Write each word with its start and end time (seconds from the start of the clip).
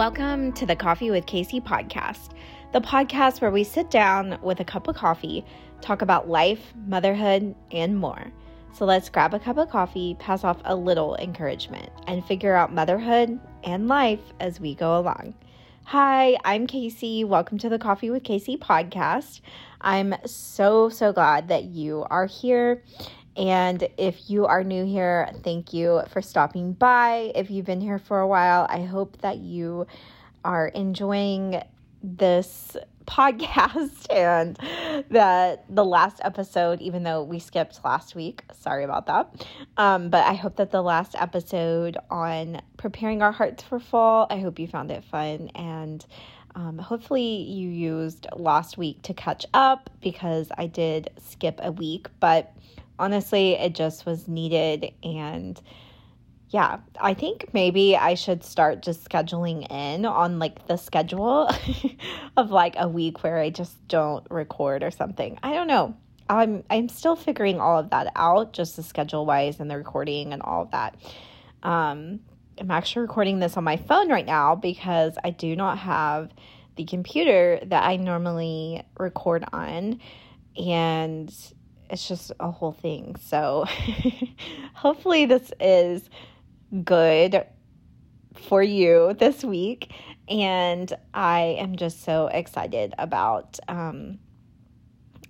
Welcome 0.00 0.52
to 0.54 0.64
the 0.64 0.76
Coffee 0.76 1.10
with 1.10 1.26
Kacey 1.26 1.62
podcast, 1.62 2.30
the 2.72 2.80
podcast 2.80 3.42
where 3.42 3.50
we 3.50 3.64
sit 3.64 3.90
down 3.90 4.38
with 4.40 4.58
a 4.58 4.64
cup 4.64 4.88
of 4.88 4.96
coffee, 4.96 5.44
talk 5.82 6.00
about 6.00 6.26
life, 6.26 6.72
motherhood, 6.86 7.54
and 7.70 7.98
more. 7.98 8.32
So 8.72 8.86
let's 8.86 9.10
grab 9.10 9.34
a 9.34 9.38
cup 9.38 9.58
of 9.58 9.68
coffee, 9.68 10.16
pass 10.18 10.42
off 10.42 10.56
a 10.64 10.74
little 10.74 11.16
encouragement, 11.16 11.90
and 12.06 12.24
figure 12.24 12.56
out 12.56 12.72
motherhood 12.72 13.38
and 13.62 13.88
life 13.88 14.22
as 14.40 14.58
we 14.58 14.74
go 14.74 14.98
along. 14.98 15.34
Hi, 15.84 16.38
I'm 16.46 16.66
Kacey. 16.66 17.26
Welcome 17.26 17.58
to 17.58 17.68
the 17.68 17.78
Coffee 17.78 18.08
with 18.08 18.22
Kacey 18.22 18.58
podcast. 18.58 19.42
I'm 19.82 20.14
so, 20.24 20.88
so 20.88 21.12
glad 21.12 21.48
that 21.48 21.64
you 21.64 22.06
are 22.08 22.24
here. 22.24 22.82
And 23.36 23.88
if 23.96 24.28
you 24.28 24.46
are 24.46 24.64
new 24.64 24.84
here, 24.84 25.30
thank 25.42 25.72
you 25.72 26.02
for 26.10 26.20
stopping 26.20 26.72
by. 26.72 27.32
If 27.34 27.50
you've 27.50 27.66
been 27.66 27.80
here 27.80 27.98
for 27.98 28.20
a 28.20 28.26
while, 28.26 28.66
I 28.68 28.82
hope 28.82 29.18
that 29.22 29.38
you 29.38 29.86
are 30.44 30.68
enjoying 30.68 31.62
this 32.02 32.76
podcast 33.06 34.06
and 34.14 34.56
that 35.10 35.64
the 35.68 35.84
last 35.84 36.20
episode, 36.22 36.80
even 36.80 37.02
though 37.02 37.22
we 37.22 37.38
skipped 37.38 37.84
last 37.84 38.14
week, 38.14 38.42
sorry 38.52 38.84
about 38.84 39.06
that. 39.06 39.46
Um, 39.76 40.10
but 40.10 40.24
I 40.26 40.34
hope 40.34 40.56
that 40.56 40.70
the 40.70 40.82
last 40.82 41.14
episode 41.16 41.96
on 42.10 42.60
preparing 42.76 43.22
our 43.22 43.32
hearts 43.32 43.62
for 43.62 43.80
fall, 43.80 44.26
I 44.30 44.38
hope 44.38 44.58
you 44.58 44.68
found 44.68 44.90
it 44.90 45.02
fun 45.04 45.50
and 45.54 46.04
um, 46.54 46.78
hopefully 46.78 47.42
you 47.42 47.68
used 47.68 48.26
last 48.34 48.76
week 48.76 49.02
to 49.02 49.14
catch 49.14 49.46
up 49.54 49.90
because 50.00 50.48
I 50.56 50.66
did 50.66 51.10
skip 51.20 51.60
a 51.62 51.70
week, 51.70 52.08
but 52.18 52.52
honestly, 53.00 53.54
it 53.54 53.74
just 53.74 54.06
was 54.06 54.28
needed. 54.28 54.92
And 55.02 55.60
yeah, 56.50 56.78
I 57.00 57.14
think 57.14 57.46
maybe 57.52 57.96
I 57.96 58.14
should 58.14 58.44
start 58.44 58.82
just 58.82 59.08
scheduling 59.08 59.70
in 59.70 60.04
on 60.04 60.38
like 60.38 60.66
the 60.66 60.76
schedule 60.76 61.48
of 62.36 62.50
like 62.50 62.74
a 62.76 62.88
week 62.88 63.22
where 63.22 63.38
I 63.38 63.50
just 63.50 63.76
don't 63.88 64.26
record 64.30 64.82
or 64.82 64.90
something. 64.90 65.38
I 65.42 65.54
don't 65.54 65.68
know. 65.68 65.96
I'm 66.28 66.62
I'm 66.70 66.88
still 66.88 67.16
figuring 67.16 67.60
all 67.60 67.78
of 67.78 67.90
that 67.90 68.12
out, 68.14 68.52
just 68.52 68.76
the 68.76 68.82
schedule 68.82 69.26
wise 69.26 69.58
and 69.58 69.70
the 69.70 69.76
recording 69.76 70.32
and 70.32 70.42
all 70.42 70.62
of 70.62 70.70
that. 70.72 70.96
Um, 71.62 72.20
I'm 72.58 72.70
actually 72.70 73.02
recording 73.02 73.38
this 73.38 73.56
on 73.56 73.64
my 73.64 73.76
phone 73.76 74.10
right 74.10 74.26
now 74.26 74.54
because 74.54 75.14
I 75.24 75.30
do 75.30 75.56
not 75.56 75.78
have 75.78 76.30
the 76.76 76.84
computer 76.84 77.60
that 77.64 77.84
I 77.84 77.96
normally 77.96 78.82
record 78.98 79.44
on, 79.52 80.00
and 80.56 81.32
it's 81.90 82.06
just 82.06 82.32
a 82.40 82.50
whole 82.50 82.72
thing. 82.72 83.16
So 83.20 83.66
hopefully 84.74 85.26
this 85.26 85.52
is 85.60 86.08
good 86.84 87.44
for 88.34 88.62
you 88.62 89.14
this 89.18 89.44
week. 89.44 89.92
And 90.28 90.92
I 91.12 91.56
am 91.58 91.76
just 91.76 92.04
so 92.04 92.28
excited 92.28 92.94
about 92.98 93.58
um, 93.66 94.20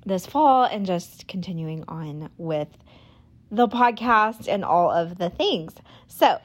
this 0.04 0.26
fall 0.26 0.64
and 0.64 0.84
just 0.84 1.26
continuing 1.26 1.84
on 1.88 2.30
with 2.36 2.68
the 3.50 3.66
podcast 3.66 4.46
and 4.46 4.64
all 4.64 4.90
of 4.90 5.18
the 5.18 5.30
things. 5.30 5.74
So, 6.08 6.38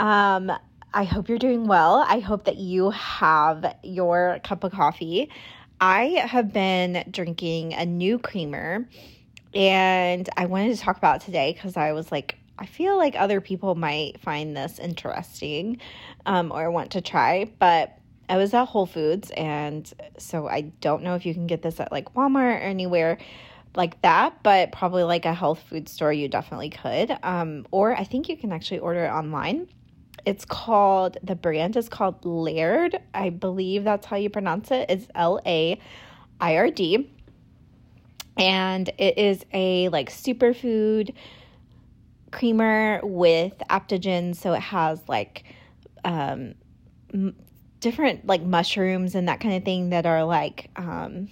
um, 0.00 0.50
I 0.96 1.04
hope 1.04 1.28
you're 1.28 1.38
doing 1.38 1.66
well. 1.66 2.04
I 2.08 2.20
hope 2.20 2.44
that 2.44 2.56
you 2.56 2.90
have 2.90 3.76
your 3.82 4.38
cup 4.44 4.62
of 4.62 4.72
coffee. 4.72 5.28
I 5.80 6.04
have 6.26 6.52
been 6.52 7.04
drinking 7.10 7.74
a 7.74 7.84
new 7.84 8.18
creamer 8.18 8.88
and 9.54 10.28
I 10.36 10.46
wanted 10.46 10.76
to 10.76 10.80
talk 10.80 10.96
about 10.96 11.20
today 11.20 11.52
because 11.52 11.76
I 11.76 11.92
was 11.92 12.10
like, 12.10 12.38
I 12.58 12.66
feel 12.66 12.96
like 12.96 13.14
other 13.16 13.40
people 13.40 13.74
might 13.74 14.20
find 14.20 14.56
this 14.56 14.78
interesting 14.78 15.80
um, 16.26 16.52
or 16.52 16.70
want 16.70 16.92
to 16.92 17.00
try, 17.00 17.50
but 17.58 17.98
I 18.28 18.36
was 18.36 18.54
at 18.54 18.66
Whole 18.66 18.86
Foods, 18.86 19.30
and 19.36 19.92
so 20.18 20.48
I 20.48 20.62
don't 20.80 21.02
know 21.02 21.14
if 21.14 21.26
you 21.26 21.34
can 21.34 21.46
get 21.46 21.62
this 21.62 21.78
at 21.80 21.92
like 21.92 22.14
Walmart 22.14 22.56
or 22.56 22.58
anywhere 22.58 23.18
like 23.76 24.00
that, 24.02 24.42
but 24.42 24.72
probably 24.72 25.02
like 25.02 25.24
a 25.24 25.34
health 25.34 25.62
food 25.68 25.88
store, 25.88 26.12
you 26.12 26.28
definitely 26.28 26.70
could. 26.70 27.16
Um, 27.22 27.66
or 27.70 27.94
I 27.94 28.04
think 28.04 28.28
you 28.28 28.36
can 28.36 28.52
actually 28.52 28.78
order 28.78 29.04
it 29.04 29.10
online. 29.10 29.68
It's 30.24 30.44
called, 30.44 31.18
the 31.22 31.34
brand 31.34 31.76
is 31.76 31.88
called 31.88 32.24
Laird. 32.24 32.96
I 33.12 33.30
believe 33.30 33.84
that's 33.84 34.06
how 34.06 34.16
you 34.16 34.30
pronounce 34.30 34.70
it. 34.70 34.86
It's 34.88 35.06
L 35.14 35.40
A 35.44 35.78
I 36.40 36.56
R 36.56 36.70
D 36.70 37.10
and 38.36 38.90
it 38.98 39.18
is 39.18 39.44
a 39.52 39.88
like 39.90 40.10
superfood 40.10 41.14
creamer 42.30 43.00
with 43.04 43.52
adaptogens 43.70 44.36
so 44.36 44.52
it 44.52 44.60
has 44.60 45.00
like 45.08 45.44
um 46.04 46.54
m- 47.12 47.36
different 47.80 48.26
like 48.26 48.42
mushrooms 48.42 49.14
and 49.14 49.28
that 49.28 49.40
kind 49.40 49.54
of 49.54 49.64
thing 49.64 49.90
that 49.90 50.04
are 50.06 50.24
like 50.24 50.70
um 50.76 51.28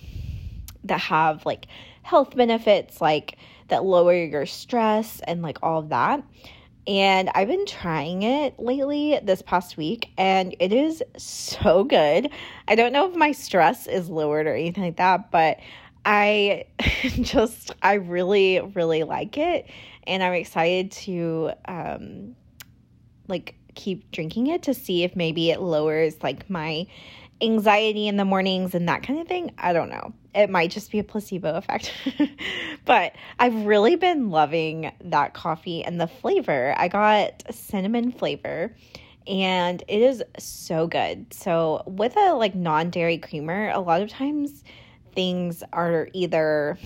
that 0.84 1.00
have 1.00 1.44
like 1.44 1.66
health 2.02 2.36
benefits 2.36 3.00
like 3.00 3.36
that 3.68 3.84
lower 3.84 4.14
your 4.14 4.46
stress 4.46 5.20
and 5.26 5.42
like 5.42 5.58
all 5.62 5.80
of 5.80 5.88
that 5.88 6.22
and 6.86 7.30
I've 7.34 7.46
been 7.46 7.66
trying 7.66 8.22
it 8.22 8.58
lately 8.58 9.18
this 9.22 9.40
past 9.40 9.76
week 9.76 10.10
and 10.18 10.56
it 10.58 10.72
is 10.72 11.02
so 11.16 11.84
good. 11.84 12.28
I 12.66 12.74
don't 12.74 12.92
know 12.92 13.08
if 13.08 13.14
my 13.14 13.30
stress 13.32 13.86
is 13.86 14.08
lowered 14.08 14.48
or 14.48 14.54
anything 14.54 14.82
like 14.82 14.96
that, 14.96 15.30
but 15.30 15.58
I 16.04 16.66
just, 17.20 17.74
I 17.82 17.94
really, 17.94 18.60
really 18.60 19.02
like 19.02 19.38
it. 19.38 19.68
And 20.06 20.22
I'm 20.22 20.34
excited 20.34 20.90
to, 20.92 21.52
um, 21.66 22.36
like, 23.28 23.54
keep 23.74 24.10
drinking 24.10 24.48
it 24.48 24.64
to 24.64 24.74
see 24.74 25.04
if 25.04 25.16
maybe 25.16 25.50
it 25.50 25.60
lowers, 25.60 26.16
like, 26.22 26.50
my 26.50 26.86
anxiety 27.40 28.06
in 28.08 28.16
the 28.16 28.24
mornings 28.24 28.74
and 28.74 28.88
that 28.88 29.02
kind 29.02 29.20
of 29.20 29.28
thing. 29.28 29.52
I 29.58 29.72
don't 29.72 29.90
know. 29.90 30.12
It 30.34 30.48
might 30.48 30.70
just 30.70 30.90
be 30.90 30.98
a 30.98 31.04
placebo 31.04 31.54
effect. 31.54 31.92
but 32.84 33.14
I've 33.38 33.54
really 33.66 33.96
been 33.96 34.30
loving 34.30 34.92
that 35.04 35.34
coffee 35.34 35.84
and 35.84 36.00
the 36.00 36.06
flavor. 36.06 36.74
I 36.76 36.88
got 36.88 37.42
cinnamon 37.52 38.12
flavor 38.12 38.74
and 39.26 39.82
it 39.88 40.02
is 40.02 40.22
so 40.38 40.86
good. 40.86 41.32
So, 41.32 41.82
with 41.86 42.16
a 42.16 42.32
like 42.32 42.54
non 42.54 42.90
dairy 42.90 43.18
creamer, 43.18 43.70
a 43.70 43.80
lot 43.80 44.02
of 44.02 44.08
times 44.08 44.64
things 45.14 45.62
are 45.72 46.08
either 46.12 46.78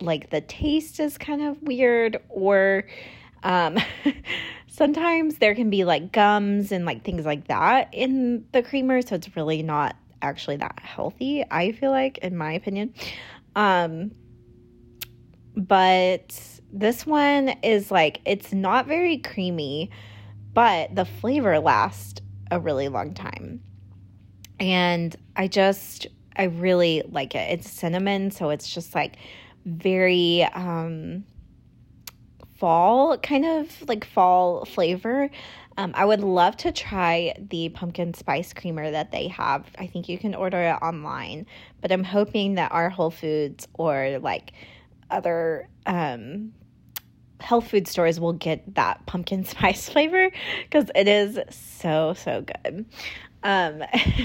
like 0.00 0.30
the 0.30 0.40
taste 0.40 1.00
is 1.00 1.18
kind 1.18 1.42
of 1.42 1.62
weird 1.62 2.18
or 2.28 2.84
um, 3.42 3.78
sometimes 4.68 5.38
there 5.38 5.54
can 5.54 5.70
be 5.70 5.84
like 5.84 6.12
gums 6.12 6.72
and 6.72 6.84
like 6.84 7.04
things 7.04 7.24
like 7.24 7.48
that 7.48 7.88
in 7.92 8.44
the 8.52 8.62
creamer 8.62 9.02
so 9.02 9.14
it's 9.14 9.36
really 9.36 9.62
not 9.62 9.96
actually 10.22 10.56
that 10.56 10.78
healthy 10.80 11.42
i 11.50 11.72
feel 11.72 11.90
like 11.90 12.18
in 12.18 12.36
my 12.36 12.52
opinion. 12.52 12.94
Um 13.56 14.12
but 15.56 16.60
this 16.72 17.04
one 17.04 17.48
is 17.62 17.90
like 17.90 18.20
it's 18.24 18.52
not 18.52 18.86
very 18.86 19.18
creamy 19.18 19.90
but 20.52 20.94
the 20.94 21.04
flavor 21.04 21.58
lasts 21.58 22.20
a 22.50 22.58
really 22.58 22.88
long 22.88 23.14
time. 23.14 23.62
And 24.58 25.14
i 25.36 25.48
just 25.48 26.06
I 26.36 26.44
really 26.44 27.02
like 27.10 27.34
it. 27.34 27.50
It's 27.52 27.70
cinnamon, 27.70 28.30
so 28.30 28.50
it's 28.50 28.72
just 28.72 28.94
like 28.94 29.16
very 29.64 30.44
um 30.54 31.24
fall 32.60 33.16
kind 33.18 33.44
of 33.44 33.88
like 33.88 34.04
fall 34.04 34.64
flavor. 34.64 35.30
Um, 35.78 35.92
I 35.94 36.04
would 36.04 36.20
love 36.20 36.56
to 36.58 36.72
try 36.72 37.34
the 37.38 37.70
pumpkin 37.70 38.12
spice 38.12 38.52
creamer 38.52 38.90
that 38.90 39.12
they 39.12 39.28
have. 39.28 39.66
I 39.78 39.86
think 39.86 40.10
you 40.10 40.18
can 40.18 40.34
order 40.34 40.60
it 40.60 40.82
online, 40.82 41.46
but 41.80 41.90
I'm 41.90 42.04
hoping 42.04 42.56
that 42.56 42.70
our 42.72 42.90
Whole 42.90 43.10
Foods 43.10 43.66
or 43.74 44.18
like 44.18 44.52
other 45.10 45.68
um, 45.86 46.52
health 47.40 47.68
food 47.68 47.88
stores 47.88 48.20
will 48.20 48.34
get 48.34 48.74
that 48.74 49.06
pumpkin 49.06 49.44
spice 49.46 49.88
flavor 49.88 50.30
because 50.64 50.90
it 50.94 51.08
is 51.08 51.38
so 51.50 52.12
so 52.14 52.42
good. 52.42 52.84
Um, 53.42 53.82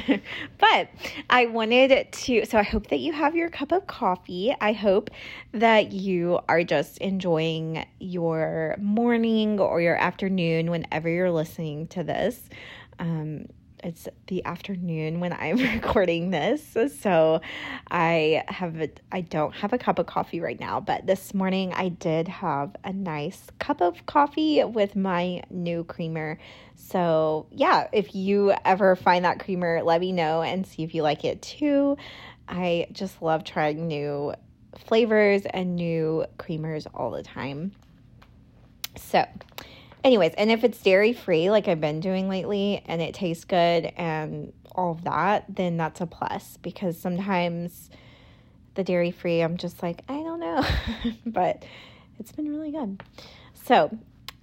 but 0.57 0.89
I 1.29 1.45
wanted 1.45 2.11
to, 2.11 2.45
so 2.45 2.57
I 2.57 2.63
hope 2.63 2.87
that 2.87 2.99
you 2.99 3.13
have 3.13 3.35
your 3.35 3.49
cup 3.49 3.71
of 3.71 3.87
coffee. 3.87 4.55
I 4.59 4.73
hope 4.73 5.09
that 5.53 5.91
you 5.91 6.39
are 6.49 6.63
just 6.63 6.97
enjoying 6.99 7.85
your 7.99 8.75
morning 8.79 9.59
or 9.59 9.81
your 9.81 9.95
afternoon 9.95 10.69
whenever 10.71 11.09
you're 11.09 11.31
listening 11.31 11.87
to 11.87 12.03
this. 12.03 12.41
Um, 12.99 13.47
it's 13.85 14.07
the 14.25 14.43
afternoon 14.45 15.19
when 15.19 15.31
I'm 15.31 15.57
recording 15.75 16.31
this. 16.31 16.75
So 16.99 17.39
I 17.89 18.43
have 18.47 18.75
I 19.11 19.21
don't 19.21 19.53
have 19.53 19.73
a 19.73 19.77
cup 19.77 19.99
of 19.99 20.07
coffee 20.07 20.41
right 20.41 20.59
now, 20.59 20.79
but 20.79 21.05
this 21.05 21.33
morning 21.35 21.71
I 21.71 21.89
did 21.89 22.27
have 22.27 22.75
a 22.83 22.91
nice 22.91 23.43
cup 23.59 23.81
of 23.81 24.05
coffee 24.07 24.63
with 24.63 24.95
my 24.95 25.43
new 25.51 25.83
creamer. 25.83 26.39
So, 26.75 27.45
yeah, 27.51 27.87
if 27.93 28.15
you 28.15 28.53
ever 28.65 28.95
find 28.95 29.23
that 29.23 29.39
creamer, 29.39 29.83
let 29.83 30.01
me 30.01 30.11
know 30.11 30.41
and 30.41 30.65
see 30.65 30.83
if 30.83 30.95
you 30.95 31.03
like 31.03 31.23
it 31.23 31.43
too. 31.43 31.95
I 32.47 32.87
just 32.91 33.21
love 33.21 33.43
trying 33.43 33.87
new 33.87 34.33
flavors 34.85 35.43
and 35.45 35.75
new 35.75 36.25
creamers 36.37 36.87
all 36.93 37.11
the 37.11 37.23
time. 37.23 37.71
So, 38.97 39.25
anyways, 40.05 40.33
and 40.35 40.51
if 40.51 40.63
it's 40.63 40.81
dairy 40.81 41.11
free, 41.11 41.49
like 41.49 41.67
I've 41.67 41.81
been 41.81 41.99
doing 41.99 42.29
lately, 42.29 42.81
and 42.85 43.01
it 43.01 43.13
tastes 43.13 43.43
good 43.43 43.91
and 43.97 44.53
all 44.73 44.91
of 44.91 45.03
that, 45.03 45.45
then 45.49 45.75
that's 45.77 45.99
a 45.99 46.05
plus 46.05 46.57
because 46.61 46.97
sometimes 46.97 47.89
the 48.75 48.83
dairy 48.83 49.11
free, 49.11 49.41
I'm 49.41 49.57
just 49.57 49.81
like, 49.81 50.03
I 50.07 50.13
don't 50.13 50.39
know. 50.39 50.63
but 51.25 51.63
it's 52.19 52.31
been 52.31 52.47
really 52.47 52.71
good. 52.71 53.03
So, 53.65 53.97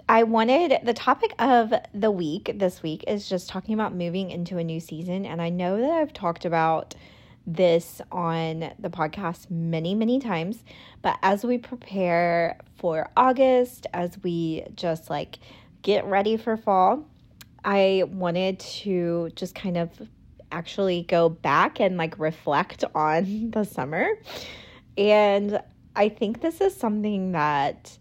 I 0.08 0.24
wanted 0.24 0.80
the 0.82 0.92
topic 0.92 1.32
of 1.38 1.72
the 1.94 2.10
week 2.10 2.50
this 2.56 2.82
week 2.82 3.04
is 3.06 3.28
just 3.28 3.48
talking 3.48 3.72
about 3.72 3.94
moving 3.94 4.30
into 4.30 4.58
a 4.58 4.64
new 4.64 4.80
season. 4.80 5.24
And 5.24 5.40
I 5.40 5.48
know 5.48 5.80
that 5.80 5.90
I've 5.90 6.12
talked 6.12 6.44
about 6.44 6.94
this 7.46 8.00
on 8.10 8.72
the 8.78 8.90
podcast 8.90 9.50
many, 9.50 9.94
many 9.94 10.20
times. 10.20 10.62
But 11.02 11.18
as 11.22 11.44
we 11.44 11.58
prepare 11.58 12.58
for 12.76 13.10
August, 13.16 13.86
as 13.92 14.16
we 14.22 14.64
just 14.74 15.10
like 15.10 15.38
get 15.82 16.04
ready 16.04 16.36
for 16.36 16.56
fall, 16.56 17.04
I 17.64 18.04
wanted 18.08 18.60
to 18.60 19.30
just 19.34 19.54
kind 19.54 19.76
of 19.76 19.90
actually 20.50 21.02
go 21.02 21.28
back 21.28 21.80
and 21.80 21.96
like 21.96 22.18
reflect 22.18 22.84
on 22.94 23.50
the 23.52 23.64
summer. 23.64 24.08
And 24.96 25.60
I 25.96 26.08
think 26.08 26.40
this 26.40 26.60
is 26.60 26.76
something 26.76 27.32
that 27.32 27.98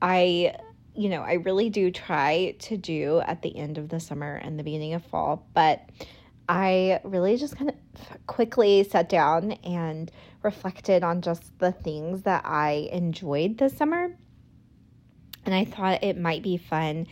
I, 0.00 0.56
you 0.94 1.08
know, 1.08 1.22
I 1.22 1.34
really 1.34 1.70
do 1.70 1.90
try 1.90 2.56
to 2.60 2.76
do 2.76 3.20
at 3.20 3.42
the 3.42 3.56
end 3.56 3.78
of 3.78 3.88
the 3.88 4.00
summer 4.00 4.36
and 4.36 4.58
the 4.58 4.62
beginning 4.62 4.94
of 4.94 5.04
fall. 5.04 5.46
But 5.54 5.88
I 6.50 7.00
really 7.04 7.36
just 7.36 7.56
kind 7.56 7.70
of 7.70 8.26
quickly 8.26 8.82
sat 8.82 9.08
down 9.08 9.52
and 9.62 10.10
reflected 10.42 11.04
on 11.04 11.22
just 11.22 11.56
the 11.60 11.70
things 11.70 12.22
that 12.22 12.42
I 12.44 12.88
enjoyed 12.90 13.56
this 13.56 13.76
summer. 13.76 14.16
And 15.46 15.54
I 15.54 15.64
thought 15.64 16.02
it 16.02 16.18
might 16.18 16.42
be 16.42 16.56
fun 16.56 17.06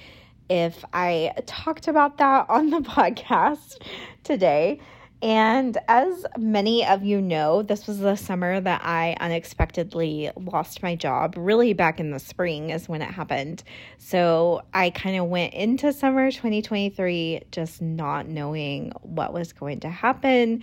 if 0.51 0.85
I 0.93 1.35
talked 1.47 1.87
about 1.87 2.19
that 2.19 2.47
on 2.51 2.71
the 2.71 2.81
podcast 2.81 3.81
today. 4.25 4.81
And 5.21 5.77
as 5.89 6.25
many 6.37 6.87
of 6.87 7.03
you 7.03 7.21
know, 7.21 7.63
this 7.63 7.89
was 7.89 7.99
the 7.99 8.15
summer 8.15 8.61
that 8.61 8.83
I 8.85 9.17
unexpectedly 9.19 10.31
lost 10.37 10.83
my 10.83 10.95
job. 10.95 11.35
Really, 11.37 11.73
back 11.73 11.99
in 11.99 12.13
the 12.13 12.21
spring 12.21 12.71
is 12.71 12.89
when 12.89 13.03
it 13.03 13.11
happened. 13.11 13.65
So 13.99 14.63
I 14.73 14.91
kind 14.91 15.17
of 15.17 15.27
went 15.27 15.55
into 15.55 15.93
summer 15.93 16.31
2023 16.31 17.43
just 17.51 17.83
not 17.83 18.29
knowing 18.29 18.93
what 19.03 19.33
was 19.33 19.53
going 19.53 19.81
to 19.81 19.89
happen 19.89 20.63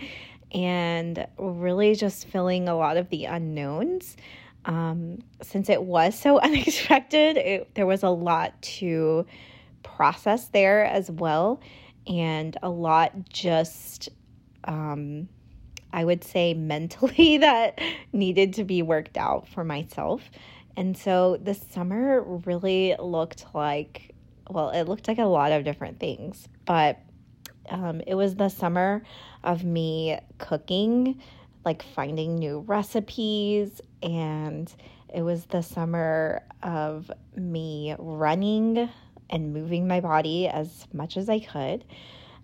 and 0.52 1.26
really 1.36 1.94
just 1.94 2.26
feeling 2.28 2.68
a 2.68 2.76
lot 2.76 2.96
of 2.96 3.10
the 3.10 3.26
unknowns. 3.26 4.16
Um, 4.64 5.18
since 5.42 5.68
it 5.68 5.82
was 5.82 6.18
so 6.18 6.40
unexpected, 6.40 7.36
it, 7.36 7.74
there 7.74 7.86
was 7.86 8.02
a 8.02 8.08
lot 8.08 8.60
to 8.62 9.26
process 9.82 10.48
there 10.48 10.84
as 10.84 11.10
well, 11.10 11.60
and 12.06 12.56
a 12.62 12.70
lot 12.70 13.28
just, 13.28 14.08
um, 14.66 15.28
I 15.92 16.04
would 16.04 16.24
say, 16.24 16.54
mentally 16.54 17.38
that 17.38 17.80
needed 18.12 18.54
to 18.54 18.64
be 18.64 18.82
worked 18.82 19.16
out 19.16 19.48
for 19.48 19.64
myself. 19.64 20.30
And 20.76 20.96
so 20.96 21.38
the 21.38 21.54
summer 21.54 22.22
really 22.22 22.94
looked 22.98 23.46
like, 23.54 24.14
well, 24.50 24.70
it 24.70 24.82
looked 24.82 25.08
like 25.08 25.18
a 25.18 25.24
lot 25.24 25.52
of 25.52 25.64
different 25.64 25.98
things, 25.98 26.48
but 26.66 27.00
um, 27.70 28.00
it 28.06 28.14
was 28.14 28.34
the 28.36 28.48
summer 28.48 29.02
of 29.42 29.64
me 29.64 30.18
cooking, 30.38 31.20
like 31.64 31.82
finding 31.82 32.36
new 32.36 32.60
recipes, 32.60 33.80
and 34.02 34.72
it 35.12 35.22
was 35.22 35.46
the 35.46 35.62
summer 35.62 36.42
of 36.62 37.10
me 37.36 37.94
running 37.98 38.88
and 39.30 39.52
moving 39.52 39.88
my 39.88 40.00
body 40.00 40.46
as 40.46 40.86
much 40.92 41.16
as 41.16 41.28
I 41.28 41.40
could. 41.40 41.84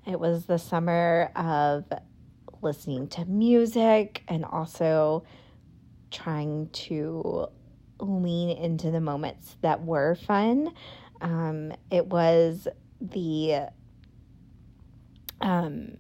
It 0.07 0.19
was 0.19 0.47
the 0.47 0.59
summer 0.59 1.31
of 1.37 1.85
listening 2.63 3.09
to 3.09 3.25
music 3.25 4.23
and 4.29 4.45
also 4.45 5.25
trying 6.11 6.69
to 6.71 7.49
lean 8.01 8.57
into 8.57 8.91
the 8.91 9.01
moments 9.01 9.57
that 9.63 9.83
were 9.85 10.15
fun. 10.15 10.73
Um, 11.21 11.73
it 11.91 12.07
was 12.07 12.69
the 13.01 13.69
um, 15.41 15.97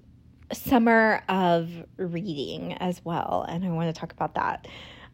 summer 0.52 1.22
of 1.28 1.70
reading 1.96 2.74
as 2.74 3.04
well, 3.04 3.44
and 3.48 3.64
I 3.64 3.70
want 3.70 3.94
to 3.94 3.98
talk 3.98 4.12
about 4.12 4.34
that. 4.34 4.68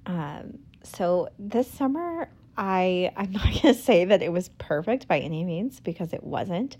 Um, 0.06 0.58
so 0.82 1.28
this 1.38 1.70
summer, 1.70 2.30
I 2.56 3.12
I'm 3.16 3.32
not 3.32 3.44
going 3.44 3.74
to 3.74 3.74
say 3.74 4.04
that 4.06 4.22
it 4.22 4.32
was 4.32 4.48
perfect 4.58 5.08
by 5.08 5.18
any 5.18 5.44
means 5.44 5.80
because 5.80 6.12
it 6.12 6.22
wasn't, 6.22 6.76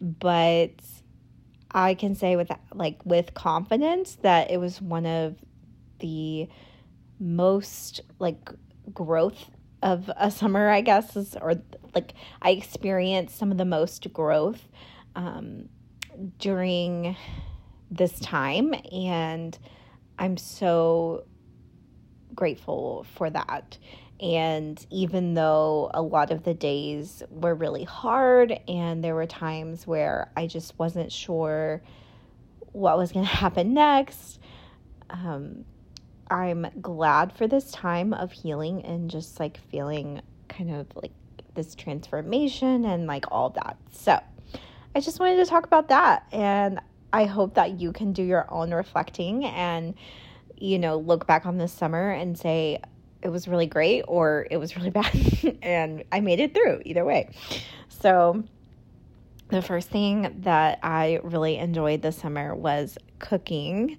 but 0.00 0.70
I 1.74 1.94
can 1.94 2.14
say 2.14 2.36
with 2.36 2.50
like 2.72 3.00
with 3.04 3.34
confidence 3.34 4.16
that 4.22 4.50
it 4.50 4.58
was 4.58 4.80
one 4.80 5.06
of 5.06 5.36
the 5.98 6.48
most 7.18 8.00
like 8.18 8.48
growth 8.92 9.50
of 9.82 10.10
a 10.16 10.30
summer, 10.30 10.70
I 10.70 10.80
guess, 10.80 11.16
is, 11.16 11.36
or 11.40 11.54
like 11.94 12.14
I 12.40 12.50
experienced 12.50 13.36
some 13.36 13.50
of 13.52 13.58
the 13.58 13.64
most 13.64 14.10
growth 14.12 14.66
um, 15.14 15.68
during 16.38 17.16
this 17.90 18.18
time, 18.20 18.74
and 18.90 19.56
I'm 20.18 20.36
so 20.36 21.26
grateful 22.34 23.04
for 23.14 23.30
that. 23.30 23.78
And 24.20 24.84
even 24.90 25.34
though 25.34 25.90
a 25.92 26.00
lot 26.00 26.30
of 26.30 26.44
the 26.44 26.54
days 26.54 27.22
were 27.30 27.54
really 27.54 27.84
hard, 27.84 28.58
and 28.68 29.02
there 29.02 29.14
were 29.14 29.26
times 29.26 29.86
where 29.86 30.30
I 30.36 30.46
just 30.46 30.78
wasn't 30.78 31.10
sure 31.10 31.82
what 32.72 32.96
was 32.96 33.12
going 33.12 33.26
to 33.26 33.32
happen 33.32 33.74
next, 33.74 34.38
um, 35.10 35.64
I'm 36.30 36.66
glad 36.80 37.32
for 37.32 37.46
this 37.46 37.70
time 37.70 38.14
of 38.14 38.32
healing 38.32 38.84
and 38.84 39.10
just 39.10 39.38
like 39.40 39.58
feeling 39.70 40.22
kind 40.48 40.74
of 40.74 40.86
like 40.94 41.12
this 41.54 41.74
transformation 41.74 42.84
and 42.84 43.06
like 43.06 43.26
all 43.30 43.50
that. 43.50 43.76
So, 43.90 44.20
I 44.94 45.00
just 45.00 45.18
wanted 45.18 45.36
to 45.36 45.46
talk 45.46 45.66
about 45.66 45.88
that. 45.88 46.26
And 46.30 46.80
I 47.12 47.24
hope 47.24 47.54
that 47.54 47.80
you 47.80 47.92
can 47.92 48.12
do 48.12 48.22
your 48.22 48.46
own 48.52 48.72
reflecting 48.72 49.44
and, 49.44 49.94
you 50.56 50.78
know, 50.78 50.96
look 50.96 51.26
back 51.26 51.46
on 51.46 51.58
this 51.58 51.72
summer 51.72 52.10
and 52.10 52.38
say, 52.38 52.80
it 53.24 53.30
was 53.30 53.48
really 53.48 53.66
great 53.66 54.02
or 54.06 54.46
it 54.50 54.58
was 54.58 54.76
really 54.76 54.90
bad. 55.00 55.58
and 55.62 56.04
I 56.12 56.20
made 56.20 56.38
it 56.38 56.54
through 56.54 56.82
either 56.84 57.04
way. 57.04 57.30
So, 57.88 58.44
the 59.48 59.62
first 59.62 59.90
thing 59.90 60.40
that 60.40 60.78
I 60.82 61.20
really 61.22 61.58
enjoyed 61.58 62.02
this 62.02 62.16
summer 62.16 62.54
was 62.54 62.96
cooking. 63.18 63.98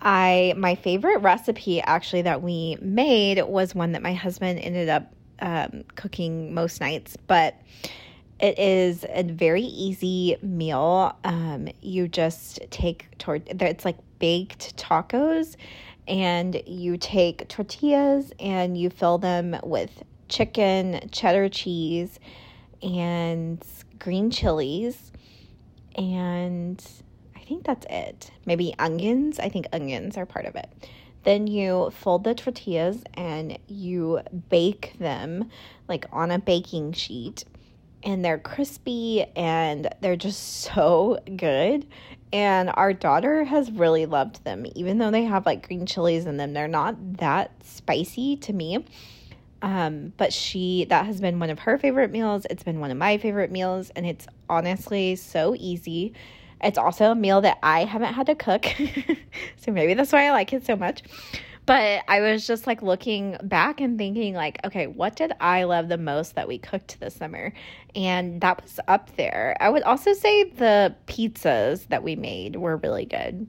I 0.00 0.54
my 0.56 0.74
favorite 0.74 1.18
recipe 1.18 1.80
actually 1.80 2.22
that 2.22 2.42
we 2.42 2.76
made 2.80 3.42
was 3.42 3.74
one 3.74 3.92
that 3.92 4.02
my 4.02 4.12
husband 4.12 4.58
ended 4.58 4.88
up 4.88 5.12
um, 5.40 5.84
cooking 5.94 6.52
most 6.54 6.80
nights, 6.80 7.16
but 7.26 7.56
it 8.40 8.58
is 8.58 9.04
a 9.08 9.22
very 9.22 9.62
easy 9.62 10.36
meal. 10.42 11.16
Um, 11.24 11.68
you 11.80 12.08
just 12.08 12.60
take 12.70 13.16
toward 13.18 13.42
it's 13.48 13.84
like 13.84 13.98
baked 14.18 14.76
tacos, 14.76 15.56
and 16.06 16.60
you 16.66 16.96
take 16.96 17.48
tortillas 17.48 18.32
and 18.38 18.76
you 18.76 18.90
fill 18.90 19.18
them 19.18 19.56
with 19.62 20.02
chicken, 20.28 21.08
cheddar 21.10 21.48
cheese, 21.48 22.18
and 22.82 23.64
green 23.98 24.30
chilies, 24.30 25.12
and 25.94 26.84
I 27.36 27.40
think 27.40 27.64
that's 27.64 27.86
it. 27.88 28.30
Maybe 28.46 28.74
onions. 28.78 29.38
I 29.38 29.48
think 29.48 29.66
onions 29.72 30.16
are 30.16 30.26
part 30.26 30.46
of 30.46 30.56
it. 30.56 30.68
Then 31.24 31.46
you 31.46 31.90
fold 31.90 32.24
the 32.24 32.34
tortillas 32.34 33.04
and 33.14 33.58
you 33.68 34.20
bake 34.48 34.94
them 34.98 35.50
like 35.86 36.06
on 36.12 36.30
a 36.30 36.38
baking 36.38 36.92
sheet 36.92 37.44
and 38.02 38.24
they're 38.24 38.38
crispy 38.38 39.24
and 39.36 39.88
they're 40.00 40.16
just 40.16 40.62
so 40.62 41.18
good. 41.36 41.86
And 42.32 42.70
our 42.74 42.92
daughter 42.92 43.44
has 43.44 43.70
really 43.70 44.06
loved 44.06 44.42
them, 44.44 44.64
even 44.74 44.98
though 44.98 45.10
they 45.10 45.24
have 45.24 45.44
like 45.44 45.66
green 45.66 45.84
chilies 45.84 46.24
in 46.26 46.38
them. 46.38 46.54
They're 46.54 46.68
not 46.68 47.18
that 47.18 47.52
spicy 47.62 48.36
to 48.38 48.52
me. 48.52 48.84
Um, 49.60 50.12
but 50.16 50.32
she, 50.32 50.86
that 50.86 51.06
has 51.06 51.20
been 51.20 51.38
one 51.38 51.50
of 51.50 51.60
her 51.60 51.78
favorite 51.78 52.10
meals. 52.10 52.46
It's 52.50 52.64
been 52.64 52.80
one 52.80 52.90
of 52.90 52.96
my 52.96 53.18
favorite 53.18 53.52
meals, 53.52 53.90
and 53.94 54.04
it's 54.04 54.26
honestly 54.48 55.14
so 55.14 55.54
easy. 55.56 56.14
It's 56.60 56.78
also 56.78 57.12
a 57.12 57.14
meal 57.14 57.40
that 57.42 57.58
I 57.62 57.84
haven't 57.84 58.14
had 58.14 58.26
to 58.26 58.34
cook. 58.34 58.66
so 59.56 59.70
maybe 59.70 59.94
that's 59.94 60.12
why 60.12 60.26
I 60.26 60.30
like 60.32 60.52
it 60.52 60.66
so 60.66 60.74
much. 60.74 61.02
But 61.64 62.02
I 62.08 62.20
was 62.20 62.46
just 62.46 62.66
like 62.66 62.82
looking 62.82 63.36
back 63.42 63.80
and 63.80 63.96
thinking, 63.96 64.34
like, 64.34 64.58
okay, 64.64 64.88
what 64.88 65.14
did 65.14 65.32
I 65.40 65.64
love 65.64 65.88
the 65.88 65.98
most 65.98 66.34
that 66.34 66.48
we 66.48 66.58
cooked 66.58 66.98
this 66.98 67.14
summer? 67.14 67.52
And 67.94 68.40
that 68.40 68.62
was 68.62 68.80
up 68.88 69.14
there. 69.16 69.56
I 69.60 69.70
would 69.70 69.84
also 69.84 70.12
say 70.12 70.44
the 70.44 70.96
pizzas 71.06 71.86
that 71.88 72.02
we 72.02 72.16
made 72.16 72.56
were 72.56 72.78
really 72.78 73.06
good. 73.06 73.46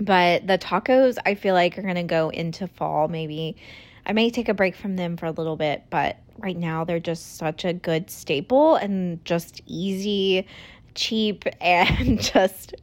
But 0.00 0.46
the 0.48 0.58
tacos, 0.58 1.16
I 1.24 1.36
feel 1.36 1.54
like, 1.54 1.78
are 1.78 1.82
going 1.82 1.94
to 1.94 2.02
go 2.02 2.30
into 2.30 2.66
fall 2.66 3.06
maybe 3.06 3.56
I 4.04 4.12
may 4.12 4.30
take 4.30 4.48
a 4.48 4.54
break 4.54 4.74
from 4.74 4.96
them 4.96 5.16
for 5.16 5.26
a 5.26 5.30
little 5.30 5.56
bit, 5.56 5.84
but 5.90 6.18
right 6.38 6.56
now 6.56 6.84
they're 6.84 7.00
just 7.00 7.36
such 7.36 7.64
a 7.64 7.72
good 7.72 8.10
staple 8.10 8.76
and 8.76 9.24
just 9.24 9.60
easy, 9.66 10.46
cheap, 10.94 11.44
and 11.60 12.20
just 12.20 12.74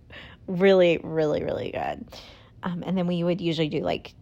really, 0.48 1.00
really, 1.04 1.44
really 1.44 1.72
good. 1.72 2.08
Um, 2.64 2.84
and 2.86 2.98
then 2.98 3.08
we 3.08 3.24
would 3.24 3.40
usually 3.42 3.70
do 3.70 3.82
like 3.82 4.14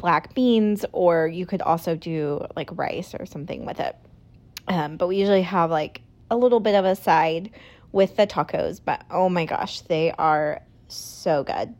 black 0.00 0.34
beans, 0.34 0.84
or 0.92 1.26
you 1.26 1.46
could 1.46 1.62
also 1.62 1.94
do 1.94 2.44
like 2.56 2.70
rice 2.76 3.14
or 3.14 3.26
something 3.26 3.66
with 3.66 3.80
it. 3.80 3.96
Um, 4.68 4.96
but 4.96 5.06
we 5.06 5.16
usually 5.16 5.42
have 5.42 5.70
like 5.70 6.02
a 6.30 6.36
little 6.36 6.60
bit 6.60 6.74
of 6.74 6.84
a 6.84 6.96
side 6.96 7.50
with 7.92 8.16
the 8.16 8.26
tacos, 8.26 8.80
but 8.84 9.04
oh 9.10 9.28
my 9.28 9.44
gosh, 9.44 9.80
they 9.82 10.12
are 10.12 10.62
so 10.88 11.44
good. 11.44 11.74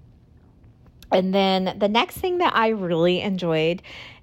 And 1.12 1.34
then 1.34 1.76
the 1.78 1.88
next 1.88 2.18
thing 2.18 2.38
that 2.38 2.54
I 2.54 2.68
really 2.68 3.20
enjoyed 3.20 3.82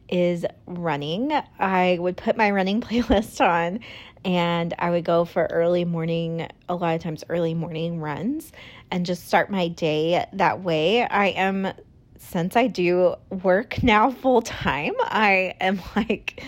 is 0.09 0.45
running. 0.65 1.33
I 1.59 1.97
would 1.99 2.17
put 2.17 2.37
my 2.37 2.51
running 2.51 2.81
playlist 2.81 3.41
on 3.41 3.79
and 4.25 4.73
I 4.77 4.89
would 4.89 5.05
go 5.05 5.25
for 5.25 5.45
early 5.45 5.85
morning, 5.85 6.47
a 6.67 6.75
lot 6.75 6.95
of 6.95 7.01
times 7.01 7.23
early 7.29 7.53
morning 7.53 7.99
runs, 7.99 8.51
and 8.91 9.05
just 9.05 9.27
start 9.27 9.49
my 9.49 9.67
day 9.69 10.25
that 10.33 10.61
way. 10.61 11.03
I 11.03 11.27
am, 11.27 11.71
since 12.29 12.55
I 12.55 12.67
do 12.67 13.15
work 13.29 13.81
now 13.83 14.11
full 14.11 14.41
time, 14.41 14.93
I 14.99 15.55
am 15.61 15.79
like 15.95 16.43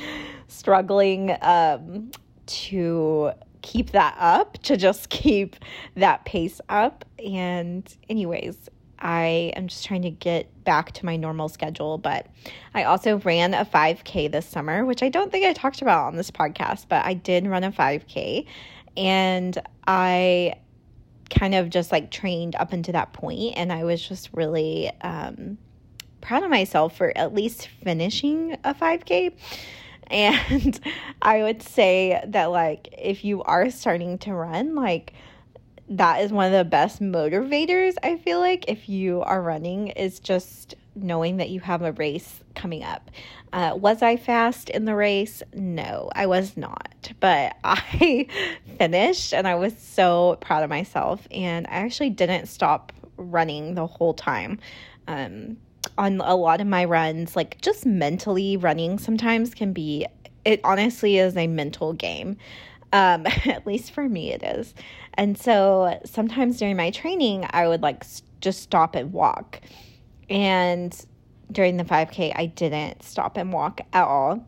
struggling 0.47 1.35
um, 1.41 2.11
to 2.45 3.31
keep 3.61 3.91
that 3.91 4.15
up, 4.19 4.57
to 4.63 4.77
just 4.77 5.09
keep 5.09 5.55
that 5.95 6.25
pace 6.25 6.59
up. 6.69 7.05
And, 7.23 7.95
anyways, 8.09 8.69
I 8.99 9.53
am 9.55 9.67
just 9.67 9.85
trying 9.85 10.01
to 10.01 10.09
get 10.09 10.63
back 10.65 10.91
to 10.93 11.05
my 11.05 11.15
normal 11.15 11.47
schedule. 11.47 11.97
But 11.97 12.27
I 12.73 12.83
also 12.83 13.19
ran 13.19 13.53
a 13.53 13.63
5K 13.63 14.31
this 14.31 14.45
summer, 14.45 14.85
which 14.85 15.01
I 15.01 15.09
don't 15.09 15.31
think 15.31 15.45
I 15.45 15.53
talked 15.53 15.81
about 15.81 16.07
on 16.07 16.15
this 16.17 16.31
podcast, 16.31 16.87
but 16.89 17.05
I 17.05 17.13
did 17.13 17.47
run 17.47 17.63
a 17.63 17.71
5K. 17.71 18.45
And 18.97 19.57
I 19.87 20.55
kind 21.29 21.55
of 21.55 21.69
just 21.69 21.91
like 21.91 22.11
trained 22.11 22.55
up 22.55 22.73
into 22.73 22.91
that 22.91 23.13
point, 23.13 23.53
and 23.55 23.71
I 23.71 23.83
was 23.83 24.05
just 24.05 24.29
really 24.33 24.91
um, 25.01 25.57
proud 26.21 26.43
of 26.43 26.49
myself 26.49 26.95
for 26.95 27.15
at 27.17 27.33
least 27.33 27.67
finishing 27.83 28.57
a 28.63 28.73
5K. 28.73 29.33
And 30.07 30.79
I 31.21 31.43
would 31.43 31.61
say 31.61 32.21
that, 32.27 32.45
like, 32.45 32.93
if 32.97 33.23
you 33.23 33.43
are 33.43 33.69
starting 33.69 34.17
to 34.19 34.33
run, 34.33 34.75
like, 34.75 35.13
that 35.89 36.21
is 36.21 36.31
one 36.31 36.45
of 36.45 36.51
the 36.51 36.65
best 36.65 37.01
motivators, 37.01 37.95
I 38.03 38.17
feel 38.17 38.39
like, 38.39 38.65
if 38.67 38.89
you 38.89 39.21
are 39.21 39.41
running, 39.41 39.87
is 39.89 40.19
just 40.19 40.75
knowing 40.95 41.37
that 41.37 41.49
you 41.49 41.59
have 41.61 41.81
a 41.81 41.91
race 41.93 42.43
coming 42.55 42.83
up. 42.83 43.09
Uh, 43.53 43.73
was 43.75 44.01
I 44.01 44.17
fast 44.17 44.69
in 44.69 44.85
the 44.85 44.95
race? 44.95 45.41
No, 45.53 46.09
I 46.13 46.27
was 46.27 46.57
not. 46.57 47.11
But 47.19 47.55
I 47.63 48.27
finished 48.77 49.33
and 49.33 49.47
I 49.47 49.55
was 49.55 49.77
so 49.77 50.37
proud 50.41 50.63
of 50.63 50.69
myself. 50.69 51.27
And 51.31 51.65
I 51.67 51.71
actually 51.71 52.11
didn't 52.11 52.47
stop 52.47 52.91
running 53.17 53.75
the 53.75 53.87
whole 53.87 54.13
time. 54.13 54.59
Um, 55.07 55.57
on 55.97 56.21
a 56.21 56.35
lot 56.35 56.61
of 56.61 56.67
my 56.67 56.85
runs, 56.85 57.35
like 57.35 57.59
just 57.61 57.85
mentally 57.85 58.57
running 58.57 58.99
sometimes 58.99 59.53
can 59.53 59.73
be, 59.73 60.05
it 60.45 60.61
honestly 60.63 61.17
is 61.17 61.35
a 61.35 61.47
mental 61.47 61.93
game. 61.93 62.37
Um, 62.91 63.25
at 63.45 63.65
least 63.67 63.91
for 63.91 64.07
me, 64.07 64.31
it 64.31 64.43
is. 64.43 64.73
And 65.15 65.37
so 65.37 65.99
sometimes 66.05 66.57
during 66.57 66.77
my 66.77 66.91
training, 66.91 67.45
I 67.49 67.67
would 67.67 67.81
like 67.81 68.03
just 68.41 68.61
stop 68.61 68.95
and 68.95 69.11
walk. 69.11 69.61
And 70.29 70.95
during 71.51 71.77
the 71.77 71.83
5K, 71.83 72.33
I 72.35 72.45
didn't 72.45 73.03
stop 73.03 73.37
and 73.37 73.51
walk 73.51 73.81
at 73.93 74.05
all. 74.05 74.47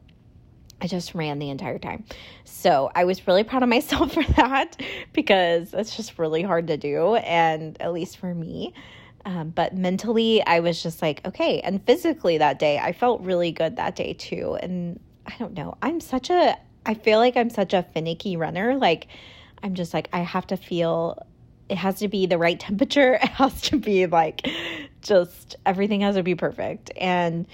I 0.82 0.88
just 0.88 1.14
ran 1.14 1.40
the 1.40 1.50
entire 1.50 1.78
time. 1.78 2.06
So 2.44 2.92
I 2.96 3.06
was 3.06 3.28
really 3.28 3.44
proud 3.44 3.64
of 3.64 3.70
myself 3.70 4.14
for 4.14 4.24
that 4.34 4.82
because 5.14 5.74
it's 5.74 5.96
just 5.96 6.18
really 6.18 6.42
hard 6.42 6.68
to 6.68 6.78
do. 6.78 7.16
And 7.16 7.80
at 7.82 7.94
least 7.94 8.18
for 8.18 8.34
me, 8.34 8.74
um, 9.26 9.50
but 9.50 9.76
mentally, 9.76 10.44
I 10.46 10.60
was 10.60 10.82
just 10.82 11.02
like, 11.02 11.26
okay. 11.26 11.60
And 11.62 11.84
physically, 11.86 12.38
that 12.40 12.60
day, 12.60 12.80
I 12.80 12.92
felt 12.94 13.22
really 13.22 13.52
good 13.52 13.76
that 13.76 13.96
day 13.96 14.14
too. 14.14 14.58
And 14.62 15.00
I 15.26 15.36
don't 15.38 15.54
know, 15.54 15.78
I'm 15.82 16.00
such 16.00 16.30
a, 16.30 16.58
I 16.86 16.94
feel 16.96 17.20
like 17.20 17.38
I'm 17.38 17.50
such 17.50 17.74
a 17.74 17.84
finicky 17.84 18.38
runner. 18.38 18.76
Like, 18.76 19.08
I'm 19.62 19.76
just 19.76 19.94
like, 19.94 20.10
I 20.12 20.20
have 20.20 20.48
to 20.48 20.58
feel, 20.58 21.26
it 21.70 21.78
has 21.78 22.00
to 22.00 22.08
be 22.08 22.26
the 22.26 22.38
right 22.38 22.60
temperature. 22.60 23.14
It 23.14 23.30
has 23.30 23.62
to 23.64 23.78
be 23.78 24.08
like, 24.08 24.48
just 25.02 25.56
everything 25.66 26.02
has 26.02 26.16
to 26.16 26.24
be 26.24 26.36
perfect. 26.36 26.92
And, 26.98 27.46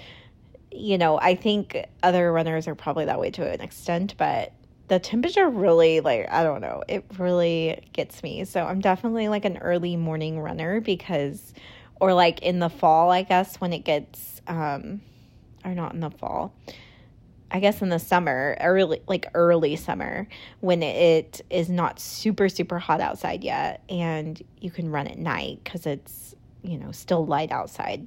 you 0.72 0.96
know, 0.96 1.18
I 1.18 1.34
think 1.34 1.76
other 2.02 2.32
runners 2.32 2.66
are 2.66 2.74
probably 2.74 3.06
that 3.06 3.20
way 3.20 3.30
to 3.32 3.50
an 3.50 3.60
extent, 3.60 4.14
but 4.16 4.52
the 4.88 4.98
temperature 4.98 5.48
really 5.48 6.00
like 6.00 6.26
I 6.30 6.42
don't 6.42 6.60
know, 6.60 6.82
it 6.88 7.04
really 7.18 7.88
gets 7.92 8.22
me. 8.22 8.44
So 8.44 8.64
I'm 8.64 8.80
definitely 8.80 9.28
like 9.28 9.44
an 9.44 9.58
early 9.58 9.96
morning 9.96 10.40
runner 10.40 10.80
because 10.80 11.54
or 12.00 12.14
like 12.14 12.42
in 12.42 12.58
the 12.58 12.70
fall, 12.70 13.10
I 13.10 13.22
guess 13.22 13.56
when 13.56 13.72
it 13.72 13.84
gets 13.84 14.40
um 14.46 15.02
or 15.64 15.74
not 15.74 15.94
in 15.94 16.00
the 16.00 16.10
fall. 16.10 16.54
I 17.50 17.60
guess 17.60 17.80
in 17.80 17.88
the 17.88 17.98
summer, 17.98 18.56
early 18.60 19.00
like 19.06 19.26
early 19.34 19.76
summer 19.76 20.26
when 20.60 20.82
it 20.82 21.40
is 21.50 21.68
not 21.68 22.00
super 22.00 22.48
super 22.48 22.78
hot 22.78 23.00
outside 23.00 23.44
yet 23.44 23.82
and 23.88 24.42
you 24.60 24.70
can 24.70 24.90
run 24.90 25.06
at 25.06 25.18
night 25.18 25.64
cuz 25.64 25.86
it's, 25.86 26.34
you 26.62 26.78
know, 26.78 26.92
still 26.92 27.26
light 27.26 27.52
outside. 27.52 28.06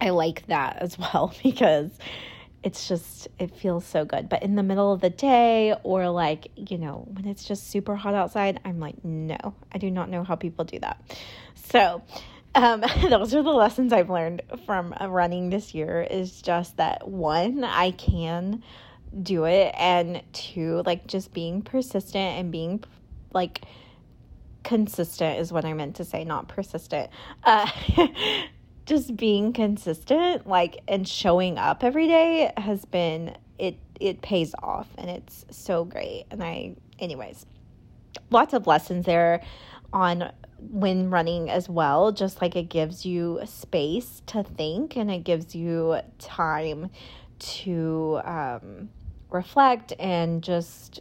I 0.00 0.10
like 0.10 0.46
that 0.46 0.76
as 0.80 0.98
well 0.98 1.34
because 1.42 1.90
it's 2.62 2.88
just 2.88 3.28
it 3.38 3.54
feels 3.54 3.84
so 3.86 4.04
good. 4.04 4.28
But 4.28 4.42
in 4.42 4.54
the 4.54 4.62
middle 4.62 4.92
of 4.92 5.00
the 5.00 5.10
day 5.10 5.74
or 5.82 6.10
like 6.10 6.48
you 6.56 6.78
know 6.78 7.06
when 7.10 7.26
it's 7.26 7.44
just 7.44 7.70
super 7.70 7.96
hot 7.96 8.14
outside 8.14 8.60
i'm 8.64 8.80
like 8.80 9.02
no 9.04 9.54
i 9.72 9.78
do 9.78 9.90
not 9.90 10.08
know 10.10 10.24
how 10.24 10.34
people 10.34 10.64
do 10.64 10.78
that. 10.80 11.00
So 11.54 12.02
um, 12.54 12.80
those 13.08 13.34
are 13.34 13.42
the 13.42 13.50
lessons 13.50 13.92
i've 13.92 14.10
learned 14.10 14.42
from 14.66 14.94
running 15.00 15.50
this 15.50 15.74
year 15.74 16.06
is 16.10 16.42
just 16.42 16.76
that 16.76 17.08
one 17.08 17.64
i 17.64 17.92
can 17.92 18.62
do 19.22 19.44
it 19.44 19.74
and 19.76 20.22
two 20.32 20.82
like 20.86 21.06
just 21.06 21.32
being 21.32 21.62
persistent 21.62 22.38
and 22.38 22.52
being 22.52 22.82
like 23.32 23.62
consistent 24.62 25.38
is 25.38 25.52
what 25.52 25.64
i 25.64 25.72
meant 25.72 25.96
to 25.96 26.04
say 26.04 26.24
not 26.24 26.48
persistent. 26.48 27.10
Uh, 27.42 27.68
just 28.90 29.16
being 29.16 29.52
consistent 29.52 30.48
like 30.48 30.80
and 30.88 31.06
showing 31.06 31.56
up 31.58 31.84
every 31.84 32.08
day 32.08 32.52
has 32.56 32.84
been 32.84 33.36
it 33.56 33.78
it 34.00 34.20
pays 34.20 34.52
off 34.64 34.88
and 34.98 35.08
it's 35.08 35.46
so 35.48 35.84
great. 35.84 36.24
And 36.32 36.42
i 36.42 36.74
anyways 36.98 37.46
lots 38.30 38.52
of 38.52 38.66
lessons 38.66 39.06
there 39.06 39.44
on 39.92 40.32
when 40.58 41.08
running 41.08 41.48
as 41.48 41.68
well 41.68 42.10
just 42.10 42.42
like 42.42 42.56
it 42.56 42.68
gives 42.68 43.06
you 43.06 43.40
space 43.44 44.22
to 44.26 44.42
think 44.42 44.96
and 44.96 45.08
it 45.08 45.22
gives 45.22 45.54
you 45.54 46.00
time 46.18 46.90
to 47.38 48.20
um, 48.24 48.88
reflect 49.30 49.92
and 50.00 50.42
just 50.42 50.98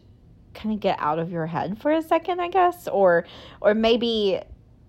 kind 0.53 0.75
of 0.75 0.79
get 0.79 0.95
out 0.99 1.17
of 1.17 1.31
your 1.31 1.47
head 1.47 1.81
for 1.81 1.91
a 1.91 2.03
second 2.03 2.39
i 2.39 2.49
guess. 2.49 2.87
Or 2.87 3.25
or 3.61 3.73
maybe 3.73 4.41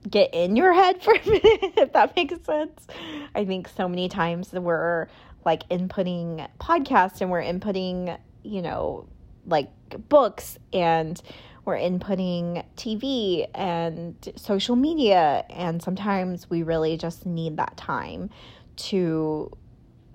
get 0.09 0.33
in 0.33 0.57
your 0.57 0.73
head 0.73 1.03
for 1.03 1.15
a 1.15 1.27
minute, 1.27 1.43
if 1.77 1.93
that 1.93 2.17
makes 2.17 2.43
sense. 2.45 2.87
I 3.35 3.45
think 3.45 3.69
so 3.69 3.89
many 3.89 4.09
times 4.09 4.53
we're 4.53 5.09
like 5.45 5.69
inputting 5.69 6.47
podcasts 6.59 7.21
and 7.21 7.31
we're 7.31 7.43
inputting, 7.43 8.19
you 8.43 8.63
know, 8.63 9.09
like 9.47 9.71
books 10.09 10.59
and 10.73 11.21
we're 11.65 11.77
inputting 11.77 12.65
TV 12.77 13.49
and 13.55 14.17
social 14.37 14.77
media. 14.77 15.45
And 15.51 15.83
sometimes 15.83 16.49
we 16.49 16.63
really 16.63 16.97
just 16.97 17.27
need 17.27 17.57
that 17.59 17.77
time 17.77 18.31
to 18.77 19.51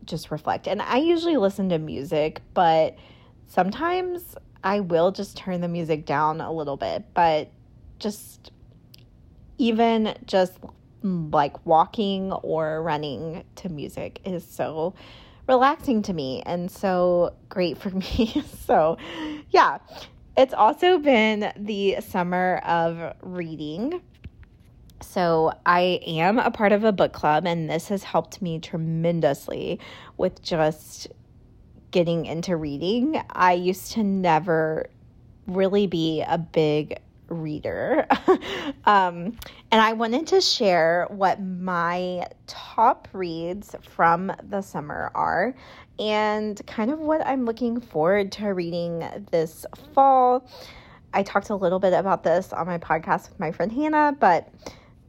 just 0.06 0.32
reflect. 0.32 0.68
And 0.68 0.82
I 0.82 0.98
usually 0.98 1.38
listen 1.38 1.70
to 1.70 1.80
music, 1.80 2.42
but 2.54 2.98
sometimes 3.48 4.36
I 4.64 4.80
will 4.80 5.12
just 5.12 5.38
turn 5.38 5.62
the 5.62 5.68
music 5.68 6.06
down 6.06 6.42
a 6.42 6.52
little 6.52 6.78
bit. 6.78 7.06
But 7.14 7.52
just 8.00 8.52
even 9.58 10.16
just 10.26 10.54
like 11.04 11.66
walking 11.66 12.32
or 12.32 12.82
running 12.82 13.44
to 13.56 13.70
music 13.70 14.20
is 14.26 14.46
so 14.46 14.94
relaxing 15.48 16.02
to 16.02 16.14
me 16.14 16.42
and 16.46 16.70
so 16.70 17.34
great 17.50 17.78
for 17.78 17.90
me. 17.92 18.44
so, 18.66 18.98
yeah, 19.52 19.78
it's 20.38 20.54
also 20.54 20.98
been 20.98 21.52
the 21.56 21.98
summer 22.02 22.62
of 22.66 23.14
reading. 23.22 24.02
So, 25.02 25.52
I 25.66 26.00
am 26.08 26.40
a 26.40 26.50
part 26.50 26.72
of 26.72 26.84
a 26.84 26.92
book 26.92 27.14
club, 27.14 27.46
and 27.46 27.70
this 27.70 27.90
has 27.90 28.04
helped 28.04 28.42
me 28.42 28.60
tremendously 28.60 29.80
with 30.18 30.42
just 30.42 31.08
getting 31.92 32.26
into 32.26 32.56
reading. 32.56 33.22
I 33.30 33.54
used 33.54 33.92
to 33.94 34.04
never 34.04 34.90
really 35.48 35.86
be 35.86 36.24
a 36.28 36.38
big 36.38 36.98
reader. 37.28 38.08
um, 38.86 39.38
and 39.72 39.82
I 39.82 39.94
wanted 39.94 40.28
to 40.28 40.42
share 40.42 41.08
what 41.10 41.42
my 41.42 42.28
top 42.48 43.08
reads 43.14 43.76
from 43.82 44.32
the 44.50 44.62
summer 44.62 45.12
are 45.16 45.56
and 46.00 46.62
kind 46.68 46.92
of 46.92 47.00
what 47.00 47.26
I'm 47.26 47.46
looking 47.46 47.80
forward 47.80 48.32
to 48.34 48.48
reading 48.48 49.08
this 49.32 49.66
fall. 49.94 50.48
I 51.14 51.24
talked 51.24 51.50
a 51.50 51.56
little 51.56 51.80
bit 51.80 51.94
about 51.94 52.24
this 52.24 52.52
on 52.52 52.68
my 52.68 52.78
podcast 52.78 53.30
with 53.30 53.40
my 53.40 53.52
friend 53.52 53.72
Hannah, 53.72 54.16
but 54.20 54.50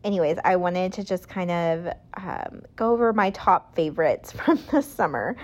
anyways, 0.04 0.38
I 0.44 0.56
wanted 0.56 0.92
to 0.94 1.04
just 1.04 1.28
kind 1.28 1.50
of 1.50 1.92
um, 2.14 2.62
go 2.76 2.92
over 2.92 3.12
my 3.12 3.30
top 3.30 3.74
favorites 3.74 4.32
from 4.44 4.60
the 4.70 4.80
summer. 4.80 5.36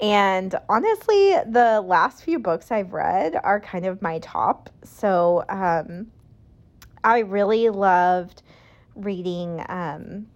And 0.00 0.54
honestly, 0.68 1.34
the 1.46 1.82
last 1.84 2.22
few 2.22 2.38
books 2.38 2.70
I've 2.70 2.92
read 2.92 3.38
are 3.42 3.60
kind 3.60 3.84
of 3.84 4.00
my 4.00 4.18
top. 4.20 4.70
So 4.82 5.44
um, 5.48 6.10
I 7.04 7.18
really 7.20 7.68
loved 7.68 8.42
reading. 8.94 9.62
Um, 9.68 10.26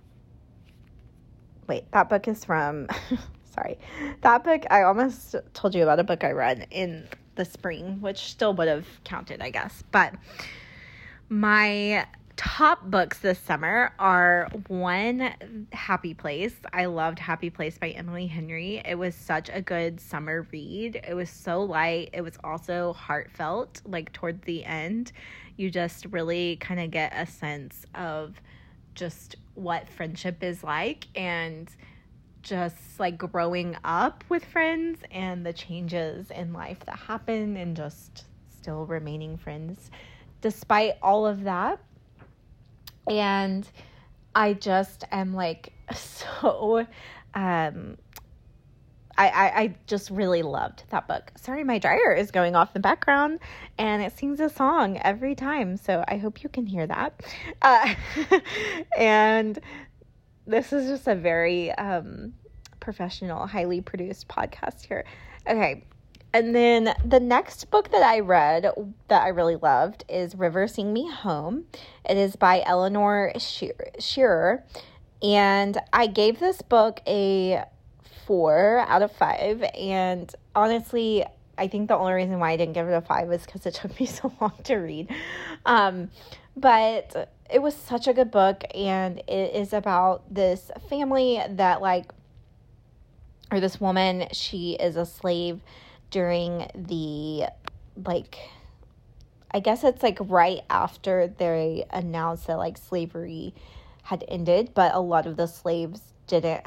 wait, 1.67 1.91
that 1.93 2.09
book 2.09 2.29
is 2.29 2.45
from. 2.45 2.89
sorry. 3.55 3.79
That 4.23 4.45
book, 4.45 4.65
I 4.71 4.83
almost 4.83 5.37
told 5.53 5.75
you 5.75 5.83
about 5.83 6.01
a 6.01 6.05
book 6.05 6.25
I 6.25 6.33
read 6.33 6.67
in 6.71 7.09
the 7.37 7.45
spring, 7.45 8.01
which 8.01 8.19
still 8.19 8.55
would 8.55 8.69
have 8.69 8.87
counted, 9.05 9.41
I 9.41 9.51
guess. 9.51 9.83
But 9.91 10.15
my 11.29 12.07
top 12.37 12.83
books 12.85 13.19
this 13.19 13.39
summer 13.39 13.93
are 13.99 14.49
one 14.69 15.35
Happy 15.73 16.15
Place. 16.15 16.55
I 16.73 16.87
loved 16.87 17.19
Happy 17.19 17.51
Place 17.51 17.79
by 17.79 17.91
Emily 17.91 18.27
Henry. 18.27 18.83
It 18.85 18.97
was 18.97 19.15
such 19.15 19.51
a 19.53 19.61
good 19.61 20.01
summer 20.01 20.47
read. 20.51 21.01
It 21.07 21.15
was 21.15 21.31
so 21.31 21.63
light. 21.63 22.11
It 22.13 22.23
was 22.23 22.37
also 22.43 22.93
heartfelt, 22.95 23.83
like 23.85 24.13
toward 24.13 24.43
the 24.43 24.65
end. 24.65 25.13
You 25.57 25.71
just 25.71 26.07
really 26.07 26.57
kind 26.57 26.81
of 26.81 26.91
get 26.91 27.13
a 27.15 27.27
sense 27.27 27.87
of 27.95 28.41
just 28.95 29.37
what 29.55 29.89
friendship 29.89 30.43
is 30.43 30.65
like 30.65 31.07
and 31.15 31.69
just 32.43 32.77
like 32.99 33.17
growing 33.17 33.77
up 33.85 34.25
with 34.29 34.45
friends 34.45 35.01
and 35.11 35.47
the 35.47 35.53
changes 35.53 36.31
in 36.31 36.53
life 36.53 36.79
that 36.87 36.99
happen 36.99 37.57
and 37.57 37.77
just 37.77 38.25
still 38.59 38.85
remaining 38.87 39.37
friends 39.37 39.91
despite 40.41 40.95
all 41.03 41.27
of 41.27 41.45
that 41.45 41.81
and 43.09 43.69
I 44.35 44.55
just 44.55 45.05
am 45.11 45.35
like 45.35 45.73
so 45.95 46.87
um 47.35 47.97
I, 49.17 49.29
I, 49.29 49.61
I 49.61 49.75
just 49.87 50.11
really 50.11 50.43
loved 50.43 50.85
that 50.91 51.07
book. 51.07 51.31
Sorry, 51.37 51.63
my 51.63 51.79
dryer 51.79 52.13
is 52.13 52.31
going 52.31 52.57
off 52.57 52.71
in 52.71 52.73
the 52.75 52.81
background 52.81 53.39
and 53.79 54.03
it 54.03 54.17
sings 54.19 54.41
a 54.41 54.49
song 54.49 54.99
every 54.99 55.35
time. 55.35 55.77
So 55.77 56.05
I 56.09 56.17
hope 56.17 56.43
you 56.43 56.49
can 56.49 56.67
hear 56.67 56.87
that. 56.87 57.23
Uh, 57.63 57.95
and 58.99 59.59
this 60.47 60.73
is 60.73 60.89
just 60.89 61.07
a 61.07 61.15
very 61.15 61.71
um, 61.73 62.35
professional, 62.81 63.47
highly 63.47 63.81
produced 63.81 64.27
podcast 64.27 64.85
here. 64.85 65.05
Okay, 65.47 65.85
and 66.35 66.53
then 66.53 66.97
the 67.05 67.21
next 67.21 67.71
book 67.71 67.93
that 67.93 68.03
I 68.03 68.19
read 68.19 68.67
that 69.07 69.23
I 69.23 69.29
really 69.29 69.55
loved 69.55 70.05
is 70.09 70.35
River 70.35 70.67
Sing 70.67 70.93
Me 70.93 71.09
Home. 71.09 71.67
It 72.05 72.17
is 72.17 72.35
by 72.35 72.61
Eleanor 72.67 73.33
Shearer. 73.39 74.65
And 75.23 75.79
I 75.93 76.09
gave 76.09 76.41
this 76.41 76.61
book 76.61 77.01
a 77.07 77.63
four 78.27 78.85
out 78.89 79.03
of 79.03 79.13
five. 79.13 79.63
And 79.79 80.35
honestly, 80.57 81.25
I 81.57 81.69
think 81.69 81.87
the 81.87 81.97
only 81.97 82.15
reason 82.15 82.41
why 82.41 82.51
I 82.51 82.57
didn't 82.57 82.75
give 82.75 82.89
it 82.89 82.93
a 82.93 83.01
five 83.01 83.31
is 83.31 83.47
because 83.47 83.65
it 83.65 83.75
took 83.81 84.01
me 84.01 84.07
so 84.07 84.33
long 84.41 84.55
to 84.65 84.75
read. 84.75 85.11
Um, 85.65 86.11
but 86.57 87.31
it 87.49 87.63
was 87.63 87.77
such 87.77 88.09
a 88.09 88.13
good 88.13 88.33
book, 88.33 88.65
and 88.75 89.19
it 89.29 89.55
is 89.55 89.73
about 89.73 90.35
this 90.35 90.73
family 90.89 91.41
that, 91.49 91.81
like, 91.81 92.11
or 93.53 93.61
this 93.61 93.81
woman, 93.81 94.27
she 94.33 94.75
is 94.75 94.97
a 94.97 95.07
slave 95.07 95.61
during 96.15 96.71
the 96.77 97.45
like 98.07 98.39
I 99.51 99.59
guess 99.59 99.83
it's 99.83 100.01
like 100.01 100.19
right 100.21 100.61
after 100.71 101.27
they 101.27 101.87
announced 101.91 102.47
that 102.47 102.57
like 102.57 102.79
slavery 102.79 103.53
had 104.05 104.25
ended, 104.29 104.71
but 104.75 104.95
a 104.95 105.01
lot 105.01 105.27
of 105.27 105.37
the 105.37 105.49
slaves 105.49 106.01
didn't 106.29 106.65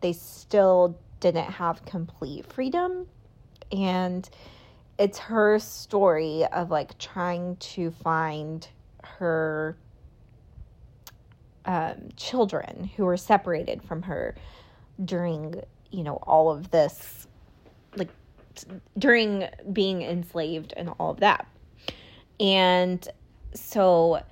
they 0.00 0.12
still 0.12 0.96
didn't 1.18 1.50
have 1.50 1.84
complete 1.84 2.46
freedom. 2.46 3.08
And 3.72 4.30
it's 4.96 5.18
her 5.18 5.58
story 5.58 6.44
of 6.52 6.70
like 6.70 6.96
trying 6.96 7.56
to 7.56 7.90
find 7.90 8.68
her 9.02 9.76
um, 11.64 12.10
children 12.16 12.90
who 12.96 13.06
were 13.06 13.16
separated 13.16 13.82
from 13.82 14.02
her 14.02 14.36
during 15.04 15.64
you 15.90 16.04
know 16.04 16.20
all 16.22 16.52
of 16.52 16.70
this 16.70 17.26
like 17.96 18.10
during 18.98 19.48
being 19.72 20.02
enslaved 20.02 20.72
and 20.76 20.90
all 20.98 21.10
of 21.10 21.20
that. 21.20 21.46
And 22.40 23.06
so 23.54 24.22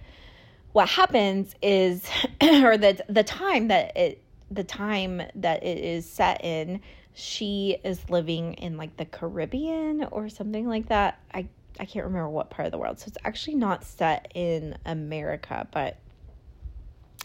what 0.73 0.89
happens 0.89 1.55
is 1.63 2.05
or 2.43 2.77
the 2.77 3.03
the 3.09 3.23
time 3.23 3.69
that 3.69 3.97
it 3.97 4.23
the 4.51 4.65
time 4.65 5.23
that 5.35 5.63
it 5.63 5.79
is 5.79 6.09
set 6.09 6.45
in 6.45 6.81
she 7.15 7.77
is 7.85 8.09
living 8.09 8.55
in 8.55 8.77
like 8.77 8.97
the 8.97 9.05
Caribbean 9.05 10.05
or 10.11 10.29
something 10.29 10.67
like 10.67 10.89
that. 10.89 11.21
I 11.33 11.49
I 11.81 11.85
can't 11.85 12.05
remember 12.05 12.29
what 12.29 12.51
part 12.51 12.67
of 12.67 12.73
the 12.73 12.79
world. 12.79 13.01
So 13.01 13.07
it's 13.09 13.19
actually 13.25 13.57
not 13.57 13.85
set 13.85 14.31
in 14.35 14.77
America, 14.85 15.67
but 15.73 15.99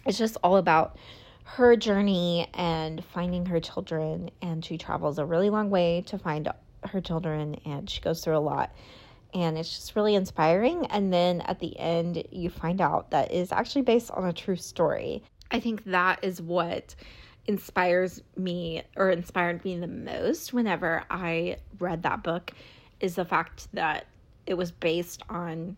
it's 0.06 0.18
just 0.18 0.38
all 0.44 0.58
about 0.58 0.98
her 1.44 1.76
journey 1.76 2.48
and 2.54 3.04
finding 3.04 3.46
her 3.46 3.60
children 3.60 4.30
and 4.42 4.64
she 4.64 4.78
travels 4.78 5.18
a 5.18 5.26
really 5.26 5.50
long 5.50 5.70
way 5.70 6.04
to 6.08 6.18
find 6.18 6.48
her 6.90 7.02
children 7.02 7.56
and 7.66 7.90
she 7.90 8.02
goes 8.02 8.24
through 8.24 8.38
a 8.38 8.40
lot. 8.40 8.74
And 9.34 9.58
it's 9.58 9.70
just 9.70 9.96
really 9.96 10.16
inspiring. 10.16 10.86
And 10.88 11.14
then 11.14 11.42
at 11.42 11.60
the 11.60 11.78
end 11.78 12.24
you 12.32 12.50
find 12.50 12.82
out 12.82 13.12
that 13.12 13.32
is 13.32 13.52
actually 13.52 13.84
based 13.84 14.12
on 14.12 14.26
a 14.26 14.34
true 14.34 14.56
story. 14.56 15.24
I 15.52 15.60
think 15.60 15.84
that 15.86 16.24
is 16.24 16.42
what 16.42 16.96
inspires 17.48 18.22
me 18.36 18.84
or 18.96 19.10
inspired 19.10 19.64
me 19.64 19.78
the 19.78 19.88
most 19.88 20.52
whenever 20.52 21.06
i 21.10 21.56
read 21.80 22.04
that 22.04 22.22
book 22.22 22.52
is 23.00 23.16
the 23.16 23.24
fact 23.24 23.70
that 23.72 24.06
it 24.46 24.56
was 24.56 24.72
based 24.72 25.22
on 25.30 25.78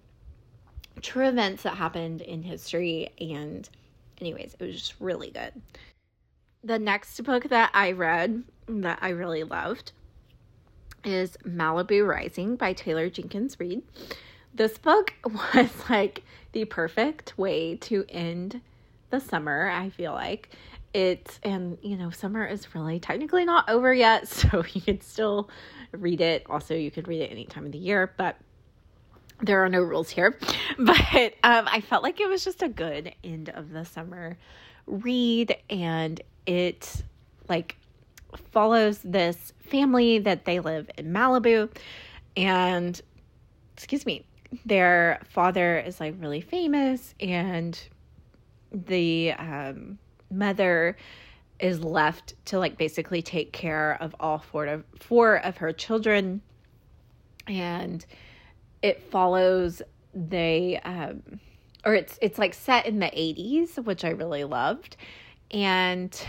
true 1.01 1.27
events 1.27 1.63
that 1.63 1.75
happened 1.75 2.21
in 2.21 2.43
history. 2.43 3.09
And 3.19 3.67
anyways 4.21 4.55
it 4.59 4.63
was 4.63 4.75
just 4.75 4.95
really 4.99 5.31
good. 5.31 5.53
The 6.63 6.79
next 6.79 7.21
book 7.23 7.49
that 7.49 7.71
i 7.73 7.91
read 7.91 8.43
that 8.67 8.99
i 9.01 9.09
really 9.09 9.43
loved 9.43 9.91
is 11.03 11.37
Malibu 11.45 12.07
Rising 12.07 12.55
by 12.55 12.73
Taylor 12.73 13.09
Jenkins 13.09 13.59
Reid. 13.59 13.81
This 14.53 14.77
book 14.77 15.13
was 15.25 15.69
like 15.89 16.23
the 16.51 16.65
perfect 16.65 17.37
way 17.37 17.75
to 17.77 18.05
end 18.09 18.61
the 19.09 19.19
summer, 19.19 19.69
I 19.69 19.89
feel 19.89 20.13
like. 20.13 20.49
It's, 20.93 21.39
and 21.43 21.77
you 21.81 21.97
know, 21.97 22.09
summer 22.09 22.45
is 22.45 22.73
really 22.73 22.99
technically 22.99 23.45
not 23.45 23.69
over 23.69 23.93
yet, 23.93 24.27
so 24.29 24.63
you 24.73 24.81
could 24.81 25.03
still 25.03 25.49
read 25.91 26.21
it. 26.21 26.45
Also, 26.49 26.75
you 26.75 26.91
could 26.91 27.07
read 27.07 27.21
it 27.21 27.31
any 27.31 27.45
time 27.45 27.65
of 27.65 27.71
the 27.71 27.77
year, 27.77 28.13
but 28.17 28.37
there 29.41 29.63
are 29.63 29.69
no 29.69 29.81
rules 29.81 30.09
here. 30.09 30.37
But 30.77 31.33
um, 31.43 31.67
I 31.67 31.81
felt 31.81 32.03
like 32.03 32.21
it 32.21 32.29
was 32.29 32.45
just 32.45 32.61
a 32.61 32.69
good 32.69 33.13
end 33.21 33.49
of 33.49 33.71
the 33.71 33.83
summer 33.83 34.37
read, 34.87 35.57
and 35.69 36.21
it 36.45 37.03
like 37.49 37.75
follows 38.51 38.99
this 39.03 39.53
family 39.59 40.19
that 40.19 40.45
they 40.45 40.59
live 40.59 40.89
in 40.97 41.11
Malibu. 41.11 41.69
And 42.35 42.99
excuse 43.75 44.05
me 44.05 44.25
their 44.65 45.19
father 45.29 45.79
is 45.79 45.99
like 45.99 46.15
really 46.19 46.41
famous 46.41 47.13
and 47.19 47.79
the 48.71 49.31
um, 49.33 49.97
mother 50.31 50.97
is 51.59 51.83
left 51.83 52.33
to 52.45 52.57
like 52.57 52.77
basically 52.77 53.21
take 53.21 53.51
care 53.51 53.97
of 53.99 54.15
all 54.19 54.39
four 54.39 54.65
of 54.65 54.83
four 54.97 55.35
of 55.37 55.57
her 55.57 55.73
children. 55.73 56.41
And 57.47 58.05
it 58.81 59.01
follows 59.11 59.81
they 60.13 60.79
um 60.83 61.39
or 61.85 61.93
it's 61.93 62.17
it's 62.21 62.39
like 62.39 62.53
set 62.53 62.85
in 62.85 62.99
the 62.99 63.07
80s 63.07 63.83
which 63.83 64.05
I 64.05 64.09
really 64.09 64.45
loved. 64.45 64.95
And 65.51 66.19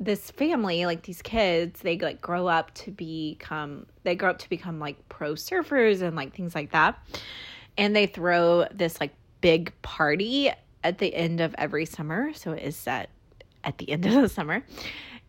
this 0.00 0.30
family, 0.30 0.86
like 0.86 1.02
these 1.02 1.22
kids, 1.22 1.80
they 1.80 1.98
like 1.98 2.20
grow 2.20 2.46
up 2.46 2.74
to 2.74 2.90
become 2.90 3.86
they 4.02 4.14
grow 4.14 4.30
up 4.30 4.38
to 4.38 4.48
become 4.48 4.78
like 4.78 5.08
pro 5.08 5.32
surfers 5.34 6.02
and 6.02 6.16
like 6.16 6.34
things 6.34 6.54
like 6.54 6.72
that. 6.72 6.98
And 7.76 7.94
they 7.94 8.06
throw 8.06 8.66
this 8.72 9.00
like 9.00 9.14
big 9.40 9.72
party 9.82 10.50
at 10.82 10.98
the 10.98 11.14
end 11.14 11.40
of 11.40 11.54
every 11.58 11.86
summer. 11.86 12.32
So 12.34 12.52
it 12.52 12.62
is 12.62 12.76
set 12.76 13.10
at 13.62 13.78
the 13.78 13.90
end 13.90 14.06
of 14.06 14.12
the 14.12 14.28
summer. 14.28 14.64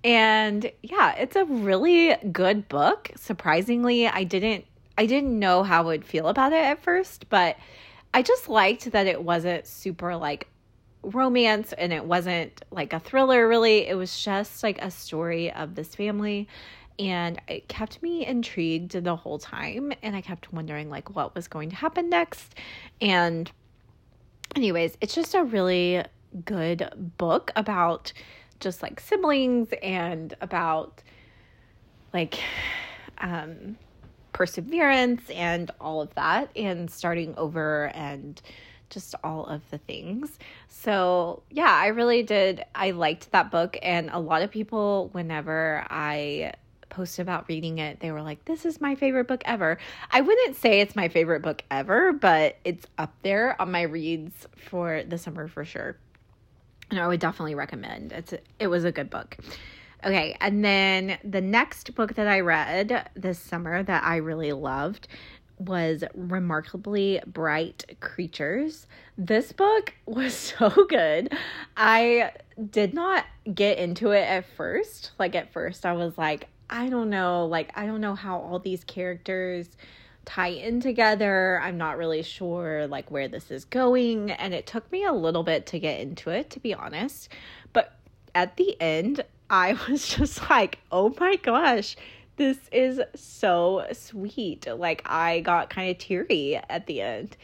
And 0.04 0.71
yeah, 0.84 1.15
it's 1.15 1.36
a 1.36 1.45
really 1.45 2.15
good 2.32 2.67
book. 2.69 3.12
Surprisingly, 3.15 4.08
I 4.08 4.23
didn't 4.23 4.65
I 4.97 5.06
didn't 5.06 5.38
know 5.38 5.63
how 5.63 5.82
I 5.82 5.86
would 5.86 6.06
feel 6.06 6.28
about 6.28 6.54
it 6.54 6.63
at 6.63 6.82
first, 6.82 7.30
but 7.30 7.58
I 8.13 8.21
just 8.21 8.47
liked 8.47 8.91
that 8.91 9.08
it 9.08 9.21
wasn't 9.21 9.67
super 9.67 10.15
like 10.15 10.47
romance 11.13 11.74
and 11.74 11.94
it 11.94 12.06
wasn't 12.06 12.63
like 12.72 12.94
a 12.94 13.00
thriller 13.00 13.48
really. 13.48 13.88
It 13.88 13.96
was 13.96 14.24
just 14.24 14.63
like 14.63 14.82
a 14.82 14.91
story 14.91 15.52
of 15.52 15.76
this 15.76 15.96
family 15.96 16.48
and 16.98 17.41
it 17.48 17.68
kept 17.68 18.02
me 18.02 18.26
intrigued 18.26 18.91
the 18.91 19.15
whole 19.15 19.38
time 19.39 19.91
and 20.02 20.15
I 20.15 20.22
kept 20.22 20.54
wondering 20.54 20.89
like 20.89 21.15
what 21.15 21.36
was 21.36 21.48
going 21.48 21.70
to 21.70 21.76
happen 21.76 22.10
next. 22.10 22.56
And 23.02 23.52
anyways, 24.56 24.98
it's 25.02 25.13
just 25.13 25.36
a 25.36 25.44
really 25.44 26.04
good 26.46 27.13
book 27.18 27.52
about 27.56 28.12
just 28.60 28.82
like 28.82 29.00
siblings 29.00 29.70
and 29.82 30.34
about 30.41 31.02
like 32.13 32.39
um 33.18 33.78
perseverance 34.36 35.30
and 35.30 35.72
all 35.80 36.02
of 36.02 36.13
that 36.15 36.50
and 36.58 36.91
starting 36.91 37.34
over 37.38 37.86
and 37.94 38.41
just 38.89 39.15
all 39.24 39.45
of 39.45 39.62
the 39.71 39.78
things. 39.78 40.38
So, 40.67 41.43
yeah, 41.50 41.71
I 41.71 41.88
really 41.88 42.24
did. 42.24 42.63
I 42.74 42.91
liked 42.91 43.32
that 43.32 43.52
book. 43.52 43.78
And 43.82 44.10
a 44.12 44.19
lot 44.19 44.41
of 44.41 44.52
people, 44.52 45.10
whenever 45.12 45.86
I 45.89 46.54
posted 46.89 47.24
about 47.24 47.48
reading 47.50 47.80
it, 47.80 48.00
they 48.00 48.12
were 48.12 48.21
like, 48.21 48.45
This 48.45 48.65
is 48.65 48.80
my 48.80 48.95
favorite 48.95 49.28
book 49.28 49.41
ever. 49.45 49.78
I 50.12 50.21
wouldn't 50.21 50.56
say 50.56 50.80
it's 50.80 50.95
my 50.95 51.10
favorite 51.10 51.41
book 51.41 51.63
ever, 51.69 52.13
but 52.13 52.58
it's 52.63 52.86
up 52.98 53.13
there 53.21 53.60
on 53.62 53.71
my 53.71 53.82
reads 53.84 54.48
for 54.69 55.04
the 55.04 55.17
summer 55.17 55.48
for 55.48 55.65
sure. 55.65 55.98
And 56.91 57.00
I 57.00 57.08
would 57.08 57.19
definitely 57.19 57.56
recommend. 57.56 58.12
It's 58.12 58.34
a, 58.34 58.39
it 58.60 58.67
was 58.67 58.86
a 58.86 58.91
good 58.91 59.10
book. 59.10 59.38
Okay, 60.06 60.38
and 60.39 60.63
then 60.63 61.17
the 61.24 61.41
next 61.41 61.95
book 61.95 62.13
that 62.13 62.28
I 62.28 62.41
read 62.41 63.10
this 63.15 63.39
summer 63.39 63.82
that 63.82 64.04
I 64.04 64.17
really 64.17 64.54
loved 64.54 65.08
was 65.58 66.04
Remarkably 66.13 67.22
Bright 67.26 67.98
Creatures. 68.00 68.88
This 69.18 69.52
book 69.52 69.94
was 70.06 70.34
so 70.58 70.70
good. 70.88 71.34
I 71.78 72.32
did 72.70 72.94
not 72.94 73.26
get 73.54 73.78
into 73.78 74.12
it 74.12 74.28
at 74.28 74.46
first. 74.56 75.12
Like, 75.20 75.36
at 75.36 75.52
first, 75.52 75.86
I 75.86 75.94
was 75.94 76.18
like, 76.18 76.48
I 76.70 76.89
don't 76.89 77.10
know. 77.10 77.46
Like, 77.46 77.72
I 77.76 77.86
don't 77.86 78.02
know 78.02 78.15
how 78.15 78.39
all 78.39 78.60
these 78.60 78.84
characters 78.84 79.68
tie 80.26 80.48
in 80.48 80.82
together. 80.82 81.60
I'm 81.62 81.78
not 81.78 81.98
really 81.98 82.24
sure 82.24 82.88
like 82.88 83.10
where 83.12 83.28
this 83.28 83.52
is 83.52 83.63
going 83.65 84.32
and 84.32 84.54
it 84.54 84.68
took 84.68 84.91
me 84.91 85.06
a 85.06 85.13
little 85.13 85.44
bit 85.44 85.68
to 85.68 85.80
get 85.80 86.00
into 86.02 86.32
it 86.32 86.50
to 86.52 86.60
be 86.60 86.74
honest. 86.74 87.30
But 87.74 87.98
at 88.34 88.58
the 88.58 88.76
end, 88.82 89.24
I 89.50 89.78
was 89.88 90.08
just 90.08 90.50
like, 90.50 90.80
"Oh 90.91 91.13
my 91.20 91.36
gosh, 91.38 91.96
this 92.38 92.58
is 92.71 93.02
so 93.15 93.86
sweet." 93.91 94.67
Like 94.67 95.02
I 95.06 95.41
got 95.41 95.69
kind 95.69 95.91
of 95.91 95.98
teary 95.98 96.56
at 96.69 96.86
the 96.88 97.02
end. 97.02 97.38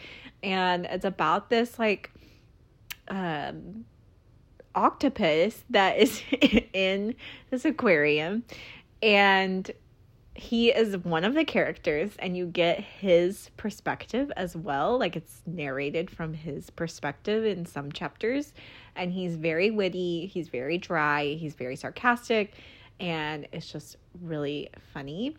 And 0.44 0.86
it's 0.86 1.06
about 1.06 1.50
this 1.50 1.78
like 1.80 2.12
um 3.08 3.86
octopus 4.76 5.64
that 5.70 5.98
is 5.98 6.22
in 6.74 7.16
this 7.50 7.66
aquarium 7.66 8.44
and 9.02 9.72
he 10.34 10.70
is 10.70 10.98
one 11.00 11.26
of 11.26 11.34
the 11.34 11.44
characters 11.44 12.12
and 12.20 12.38
you 12.38 12.46
get 12.46 12.80
his 12.80 13.50
perspective 13.58 14.32
as 14.38 14.56
well 14.56 14.98
like 14.98 15.16
it's 15.16 15.42
narrated 15.46 16.10
from 16.10 16.34
his 16.34 16.70
perspective 16.70 17.44
in 17.44 17.66
some 17.66 17.92
chapters 17.92 18.54
and 18.96 19.12
he's 19.12 19.36
very 19.36 19.70
witty 19.70 20.26
he's 20.28 20.48
very 20.48 20.78
dry 20.78 21.26
he's 21.38 21.54
very 21.54 21.76
sarcastic 21.76 22.54
and 23.02 23.48
it's 23.52 23.70
just 23.70 23.98
really 24.22 24.70
funny 24.94 25.36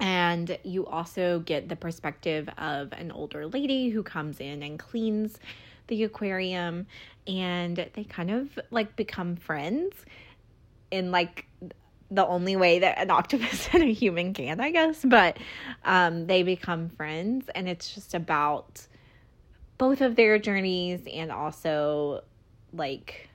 and 0.00 0.56
you 0.62 0.86
also 0.86 1.40
get 1.40 1.68
the 1.68 1.74
perspective 1.74 2.48
of 2.56 2.92
an 2.92 3.10
older 3.10 3.46
lady 3.46 3.88
who 3.88 4.02
comes 4.04 4.38
in 4.38 4.62
and 4.62 4.78
cleans 4.78 5.38
the 5.88 6.04
aquarium 6.04 6.86
and 7.26 7.88
they 7.94 8.04
kind 8.04 8.30
of 8.30 8.58
like 8.70 8.94
become 8.94 9.34
friends 9.34 9.96
in 10.90 11.10
like 11.10 11.46
the 12.10 12.26
only 12.26 12.56
way 12.56 12.78
that 12.78 12.98
an 12.98 13.10
octopus 13.10 13.68
and 13.72 13.82
a 13.82 13.92
human 13.92 14.32
can, 14.34 14.60
I 14.60 14.70
guess. 14.70 15.04
But 15.04 15.38
um, 15.84 16.26
they 16.26 16.42
become 16.42 16.88
friends, 16.88 17.48
and 17.54 17.68
it's 17.68 17.94
just 17.94 18.14
about 18.14 18.86
both 19.76 20.00
of 20.00 20.16
their 20.16 20.38
journeys 20.38 21.00
and 21.12 21.30
also 21.30 22.24
like 22.72 23.27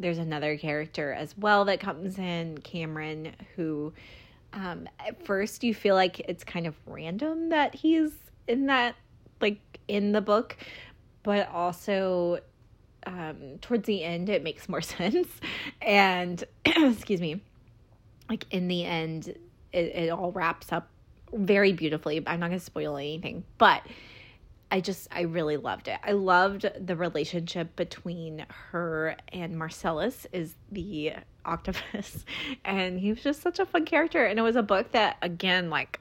there's 0.00 0.18
another 0.18 0.56
character 0.56 1.12
as 1.12 1.36
well 1.36 1.64
that 1.66 1.80
comes 1.80 2.18
in, 2.18 2.58
Cameron, 2.58 3.32
who 3.56 3.92
um, 4.52 4.88
at 5.00 5.24
first 5.24 5.64
you 5.64 5.74
feel 5.74 5.94
like 5.94 6.20
it's 6.20 6.44
kind 6.44 6.66
of 6.66 6.74
random 6.86 7.50
that 7.50 7.74
he's 7.74 8.12
in 8.46 8.66
that 8.66 8.96
like 9.40 9.60
in 9.88 10.12
the 10.12 10.20
book, 10.20 10.56
but 11.22 11.48
also 11.48 12.40
um, 13.06 13.58
towards 13.60 13.86
the 13.86 14.02
end 14.02 14.28
it 14.28 14.42
makes 14.42 14.68
more 14.68 14.80
sense. 14.82 15.28
And 15.80 16.42
excuse 16.64 17.20
me 17.20 17.40
like 18.28 18.46
in 18.50 18.68
the 18.68 18.84
end 18.84 19.28
it, 19.72 19.78
it 19.78 20.10
all 20.10 20.32
wraps 20.32 20.72
up 20.72 20.88
very 21.32 21.72
beautifully 21.72 22.22
i'm 22.26 22.40
not 22.40 22.48
going 22.48 22.58
to 22.58 22.64
spoil 22.64 22.96
anything 22.96 23.44
but 23.58 23.82
i 24.74 24.80
just 24.80 25.06
i 25.12 25.20
really 25.20 25.56
loved 25.56 25.86
it 25.86 25.98
i 26.02 26.10
loved 26.10 26.68
the 26.84 26.96
relationship 26.96 27.76
between 27.76 28.44
her 28.48 29.16
and 29.32 29.56
marcellus 29.56 30.26
is 30.32 30.56
the 30.72 31.12
octopus 31.44 32.24
and 32.64 32.98
he 32.98 33.10
was 33.10 33.22
just 33.22 33.40
such 33.40 33.60
a 33.60 33.66
fun 33.66 33.84
character 33.84 34.24
and 34.24 34.36
it 34.36 34.42
was 34.42 34.56
a 34.56 34.62
book 34.62 34.90
that 34.90 35.16
again 35.22 35.70
like 35.70 36.00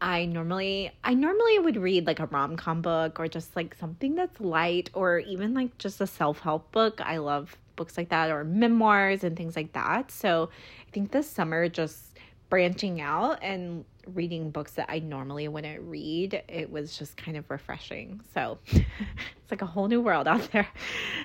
I 0.00 0.26
normally 0.26 0.90
I 1.02 1.14
normally 1.14 1.58
would 1.60 1.76
read 1.78 2.06
like 2.06 2.20
a 2.20 2.26
rom-com 2.26 2.82
book 2.82 3.18
or 3.18 3.26
just 3.26 3.56
like 3.56 3.74
something 3.74 4.16
that's 4.16 4.38
light 4.38 4.90
or 4.92 5.20
even 5.20 5.54
like 5.54 5.78
just 5.78 5.98
a 5.98 6.06
self-help 6.06 6.70
book. 6.72 7.00
I 7.00 7.16
love 7.18 7.56
books 7.76 7.96
like 7.96 8.10
that 8.10 8.30
or 8.30 8.44
memoirs 8.44 9.24
and 9.24 9.34
things 9.34 9.56
like 9.56 9.72
that. 9.72 10.10
So 10.10 10.50
I 10.86 10.90
think 10.90 11.12
this 11.12 11.30
summer 11.30 11.70
just 11.70 12.18
branching 12.50 13.00
out 13.00 13.38
and 13.40 13.86
reading 14.06 14.50
books 14.50 14.72
that 14.72 14.86
I 14.88 14.98
normally 14.98 15.48
wouldn't 15.48 15.82
read, 15.82 16.42
it 16.48 16.70
was 16.70 16.96
just 16.96 17.16
kind 17.16 17.36
of 17.36 17.48
refreshing. 17.50 18.20
So 18.32 18.58
it's 18.66 19.50
like 19.50 19.62
a 19.62 19.66
whole 19.66 19.88
new 19.88 20.00
world 20.00 20.28
out 20.28 20.50
there. 20.52 20.68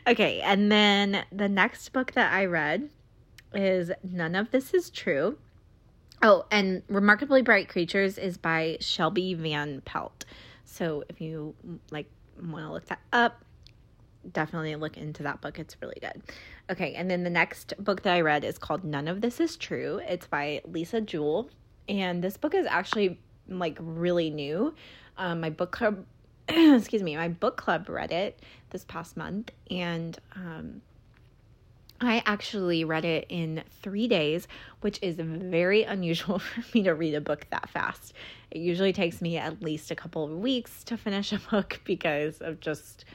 Okay, 0.07 0.41
and 0.41 0.71
then 0.71 1.25
the 1.31 1.49
next 1.49 1.89
book 1.89 2.13
that 2.13 2.33
I 2.33 2.45
read 2.45 2.89
is 3.53 3.91
None 4.03 4.35
of 4.35 4.51
This 4.51 4.73
Is 4.73 4.89
True. 4.89 5.37
Oh, 6.21 6.45
and 6.51 6.83
Remarkably 6.89 7.41
Bright 7.41 7.69
Creatures 7.69 8.17
is 8.17 8.37
by 8.37 8.77
Shelby 8.81 9.33
Van 9.33 9.81
Pelt. 9.81 10.25
So 10.65 11.03
if 11.09 11.21
you 11.21 11.55
like 11.91 12.07
want 12.41 12.65
to 12.65 12.71
look 12.71 12.85
that 12.87 12.99
up, 13.13 13.43
definitely 14.31 14.75
look 14.75 14.97
into 14.97 15.23
that 15.23 15.41
book. 15.41 15.59
It's 15.59 15.77
really 15.81 15.97
good. 16.01 16.21
Okay, 16.69 16.93
and 16.93 17.09
then 17.09 17.23
the 17.23 17.29
next 17.29 17.73
book 17.79 18.03
that 18.03 18.13
I 18.13 18.21
read 18.21 18.43
is 18.43 18.57
called 18.57 18.83
None 18.83 19.07
of 19.07 19.21
This 19.21 19.39
Is 19.39 19.55
True. 19.55 20.01
It's 20.07 20.27
by 20.27 20.61
Lisa 20.65 21.01
Jewell. 21.01 21.49
And 21.89 22.23
this 22.23 22.38
book 22.38 22.54
is 22.54 22.65
actually 22.67 23.19
like 23.49 23.78
really 23.82 24.30
new. 24.30 24.73
Um, 25.17 25.41
my 25.41 25.49
book 25.49 25.71
club, 25.71 26.06
excuse 26.47 27.04
me, 27.04 27.17
my 27.17 27.28
book 27.28 27.58
club 27.58 27.89
read 27.89 28.12
it 28.12 28.39
this 28.69 28.86
past 28.86 29.17
month. 29.17 29.52
And 29.69 30.17
um, 30.36 30.82
I 31.99 32.21
actually 32.25 32.86
read 32.86 33.04
it 33.04 33.25
in 33.28 33.63
three 33.82 34.08
days, 34.08 34.47
which 34.82 34.99
is 35.02 35.15
very 35.17 35.84
unusual 35.84 36.39
for 36.39 36.63
me 36.73 36.84
to 36.84 36.91
read 36.91 37.15
a 37.15 37.21
book 37.21 37.47
that 37.49 37.69
fast. 37.69 38.13
It 38.52 38.60
usually 38.60 38.93
takes 38.93 39.21
me 39.21 39.38
at 39.38 39.62
least 39.62 39.91
a 39.91 39.95
couple 39.95 40.23
of 40.23 40.32
weeks 40.32 40.84
to 40.86 40.97
finish 40.97 41.34
a 41.34 41.39
book 41.52 41.82
because 41.84 42.39
of 42.39 42.60
just 42.60 43.06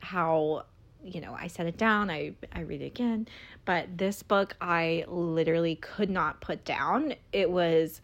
how 0.00 0.66
you 1.04 1.20
know 1.20 1.36
i 1.38 1.46
set 1.46 1.66
it 1.66 1.76
down 1.76 2.10
i 2.10 2.32
i 2.52 2.60
read 2.60 2.82
it 2.82 2.86
again. 2.86 3.28
But 3.64 3.98
this 3.98 4.22
book 4.22 4.56
i 4.60 5.04
literally 5.08 5.76
could 5.76 6.10
not 6.10 6.40
put 6.40 6.64
down. 6.64 7.14
It 7.32 7.50
was 7.50 8.00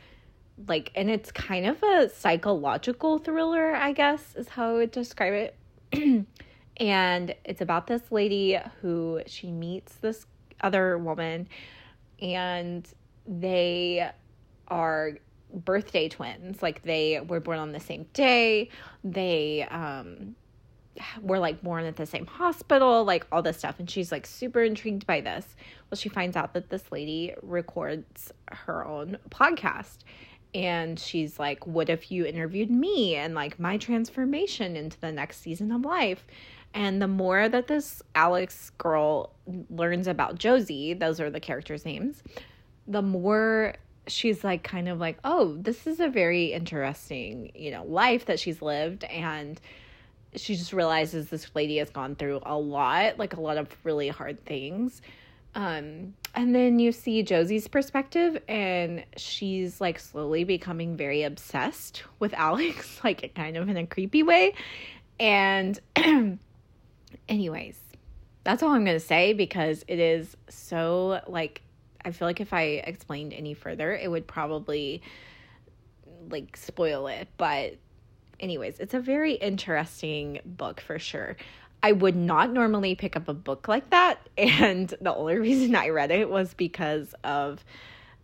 like 0.68 0.92
and 0.94 1.10
it's 1.10 1.32
kind 1.32 1.66
of 1.66 1.82
a 1.82 2.10
psychological 2.10 3.16
thriller 3.16 3.74
i 3.74 3.92
guess 3.92 4.34
is 4.36 4.48
how 4.48 4.70
i 4.70 4.72
would 4.74 4.90
describe 4.90 5.32
it. 5.92 6.26
And 6.80 7.34
it's 7.44 7.60
about 7.60 7.86
this 7.86 8.00
lady 8.10 8.58
who 8.80 9.20
she 9.26 9.52
meets 9.52 9.96
this 9.96 10.24
other 10.62 10.96
woman 10.96 11.46
and 12.22 12.88
they 13.26 14.10
are 14.68 15.18
birthday 15.52 16.08
twins. 16.08 16.62
Like 16.62 16.82
they 16.82 17.20
were 17.20 17.40
born 17.40 17.58
on 17.58 17.72
the 17.72 17.80
same 17.80 18.06
day. 18.14 18.70
They 19.04 19.66
um 19.70 20.34
were 21.22 21.38
like 21.38 21.62
born 21.62 21.84
at 21.84 21.96
the 21.96 22.06
same 22.06 22.26
hospital, 22.26 23.04
like 23.04 23.26
all 23.30 23.42
this 23.42 23.58
stuff. 23.58 23.78
And 23.78 23.88
she's 23.88 24.12
like 24.12 24.26
super 24.26 24.62
intrigued 24.62 25.06
by 25.06 25.20
this. 25.20 25.56
Well, 25.90 25.96
she 25.96 26.08
finds 26.08 26.36
out 26.36 26.54
that 26.54 26.70
this 26.70 26.90
lady 26.90 27.34
records 27.42 28.32
her 28.48 28.86
own 28.86 29.18
podcast. 29.30 29.98
And 30.54 30.98
she's 30.98 31.38
like, 31.38 31.66
What 31.66 31.88
if 31.88 32.10
you 32.10 32.26
interviewed 32.26 32.70
me 32.70 33.14
and 33.14 33.34
like 33.34 33.58
my 33.60 33.76
transformation 33.76 34.76
into 34.76 34.98
the 35.00 35.12
next 35.12 35.40
season 35.40 35.70
of 35.72 35.84
life? 35.84 36.26
And 36.74 37.00
the 37.02 37.08
more 37.08 37.48
that 37.48 37.66
this 37.66 38.02
Alex 38.14 38.70
girl 38.78 39.32
learns 39.70 40.06
about 40.06 40.38
Josie, 40.38 40.94
those 40.94 41.20
are 41.20 41.30
the 41.30 41.40
characters' 41.40 41.84
names, 41.84 42.22
the 42.86 43.02
more 43.02 43.74
she's 44.06 44.44
like, 44.44 44.64
kind 44.64 44.88
of 44.88 44.98
like, 44.98 45.18
Oh, 45.24 45.56
this 45.56 45.86
is 45.86 46.00
a 46.00 46.08
very 46.08 46.52
interesting, 46.52 47.52
you 47.54 47.70
know, 47.70 47.84
life 47.84 48.26
that 48.26 48.40
she's 48.40 48.60
lived. 48.60 49.04
And 49.04 49.60
she 50.36 50.54
just 50.56 50.72
realizes 50.72 51.28
this 51.28 51.50
lady 51.54 51.78
has 51.78 51.90
gone 51.90 52.14
through 52.14 52.40
a 52.44 52.56
lot, 52.56 53.18
like 53.18 53.34
a 53.34 53.40
lot 53.40 53.58
of 53.58 53.68
really 53.84 54.08
hard 54.08 54.44
things. 54.44 55.02
Um, 55.54 56.14
and 56.34 56.54
then 56.54 56.78
you 56.78 56.92
see 56.92 57.22
Josie's 57.22 57.66
perspective, 57.66 58.40
and 58.48 59.04
she's 59.16 59.80
like 59.80 59.98
slowly 59.98 60.44
becoming 60.44 60.96
very 60.96 61.24
obsessed 61.24 62.04
with 62.20 62.32
Alex, 62.34 63.00
like 63.04 63.34
kind 63.34 63.56
of 63.56 63.68
in 63.68 63.76
a 63.76 63.86
creepy 63.86 64.22
way. 64.22 64.54
And, 65.18 65.78
anyways, 67.28 67.78
that's 68.44 68.62
all 68.62 68.70
I'm 68.70 68.84
going 68.84 68.96
to 68.96 69.04
say 69.04 69.32
because 69.32 69.84
it 69.88 69.98
is 69.98 70.36
so 70.48 71.20
like, 71.26 71.62
I 72.04 72.12
feel 72.12 72.26
like 72.26 72.40
if 72.40 72.54
I 72.54 72.62
explained 72.62 73.34
any 73.34 73.52
further, 73.52 73.92
it 73.92 74.10
would 74.10 74.26
probably 74.26 75.02
like 76.30 76.56
spoil 76.56 77.08
it. 77.08 77.28
But, 77.36 77.74
anyways, 78.40 78.80
it's 78.80 78.94
a 78.94 79.00
very 79.00 79.34
interesting 79.34 80.40
book 80.44 80.80
for 80.80 80.98
sure. 80.98 81.36
I 81.82 81.92
would 81.92 82.16
not 82.16 82.52
normally 82.52 82.94
pick 82.94 83.16
up 83.16 83.28
a 83.28 83.34
book 83.34 83.68
like 83.68 83.90
that. 83.90 84.18
And 84.38 84.92
the 85.00 85.14
only 85.14 85.38
reason 85.38 85.76
I 85.76 85.90
read 85.90 86.10
it 86.10 86.28
was 86.28 86.54
because 86.54 87.14
of, 87.24 87.64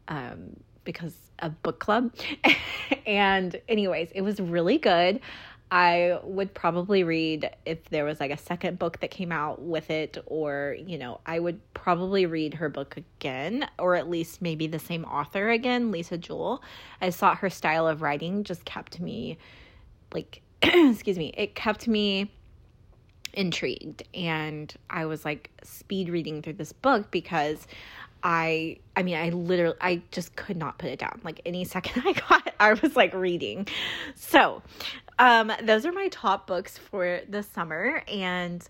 um, 0.08 0.56
because 0.84 1.14
of 1.40 1.62
book 1.62 1.78
club. 1.78 2.12
and, 3.06 3.60
anyways, 3.68 4.10
it 4.14 4.22
was 4.22 4.40
really 4.40 4.78
good. 4.78 5.20
I 5.70 6.20
would 6.22 6.54
probably 6.54 7.02
read 7.02 7.50
if 7.64 7.88
there 7.90 8.04
was 8.04 8.20
like 8.20 8.30
a 8.30 8.36
second 8.36 8.78
book 8.78 9.00
that 9.00 9.10
came 9.10 9.32
out 9.32 9.60
with 9.60 9.90
it, 9.90 10.16
or, 10.26 10.76
you 10.78 10.96
know, 10.96 11.20
I 11.26 11.40
would 11.40 11.60
probably 11.74 12.24
read 12.24 12.54
her 12.54 12.68
book 12.68 12.96
again, 12.96 13.68
or 13.78 13.96
at 13.96 14.08
least 14.08 14.40
maybe 14.40 14.68
the 14.68 14.78
same 14.78 15.04
author 15.04 15.50
again, 15.50 15.90
Lisa 15.90 16.18
Jewell. 16.18 16.62
I 17.00 17.10
thought 17.10 17.38
her 17.38 17.50
style 17.50 17.88
of 17.88 18.00
writing 18.00 18.44
just 18.44 18.64
kept 18.64 19.00
me, 19.00 19.38
like, 20.12 20.42
excuse 20.62 21.18
me, 21.18 21.32
it 21.36 21.54
kept 21.54 21.88
me 21.88 22.30
intrigued 23.36 24.02
and 24.14 24.74
I 24.88 25.04
was 25.04 25.24
like 25.24 25.50
speed 25.62 26.08
reading 26.08 26.40
through 26.40 26.54
this 26.54 26.72
book 26.72 27.10
because 27.10 27.66
I 28.22 28.78
I 28.96 29.02
mean 29.02 29.16
I 29.16 29.28
literally 29.28 29.76
I 29.80 30.02
just 30.10 30.34
could 30.36 30.56
not 30.56 30.78
put 30.78 30.88
it 30.90 30.98
down. 30.98 31.20
Like 31.22 31.42
any 31.44 31.64
second 31.76 32.02
I 32.06 32.12
got 32.12 32.50
I 32.58 32.72
was 32.72 32.96
like 32.96 33.14
reading. 33.14 33.68
So, 34.14 34.62
um 35.18 35.52
those 35.62 35.86
are 35.86 35.92
my 35.92 36.08
top 36.08 36.46
books 36.46 36.78
for 36.78 37.20
the 37.28 37.42
summer 37.42 38.02
and 38.08 38.66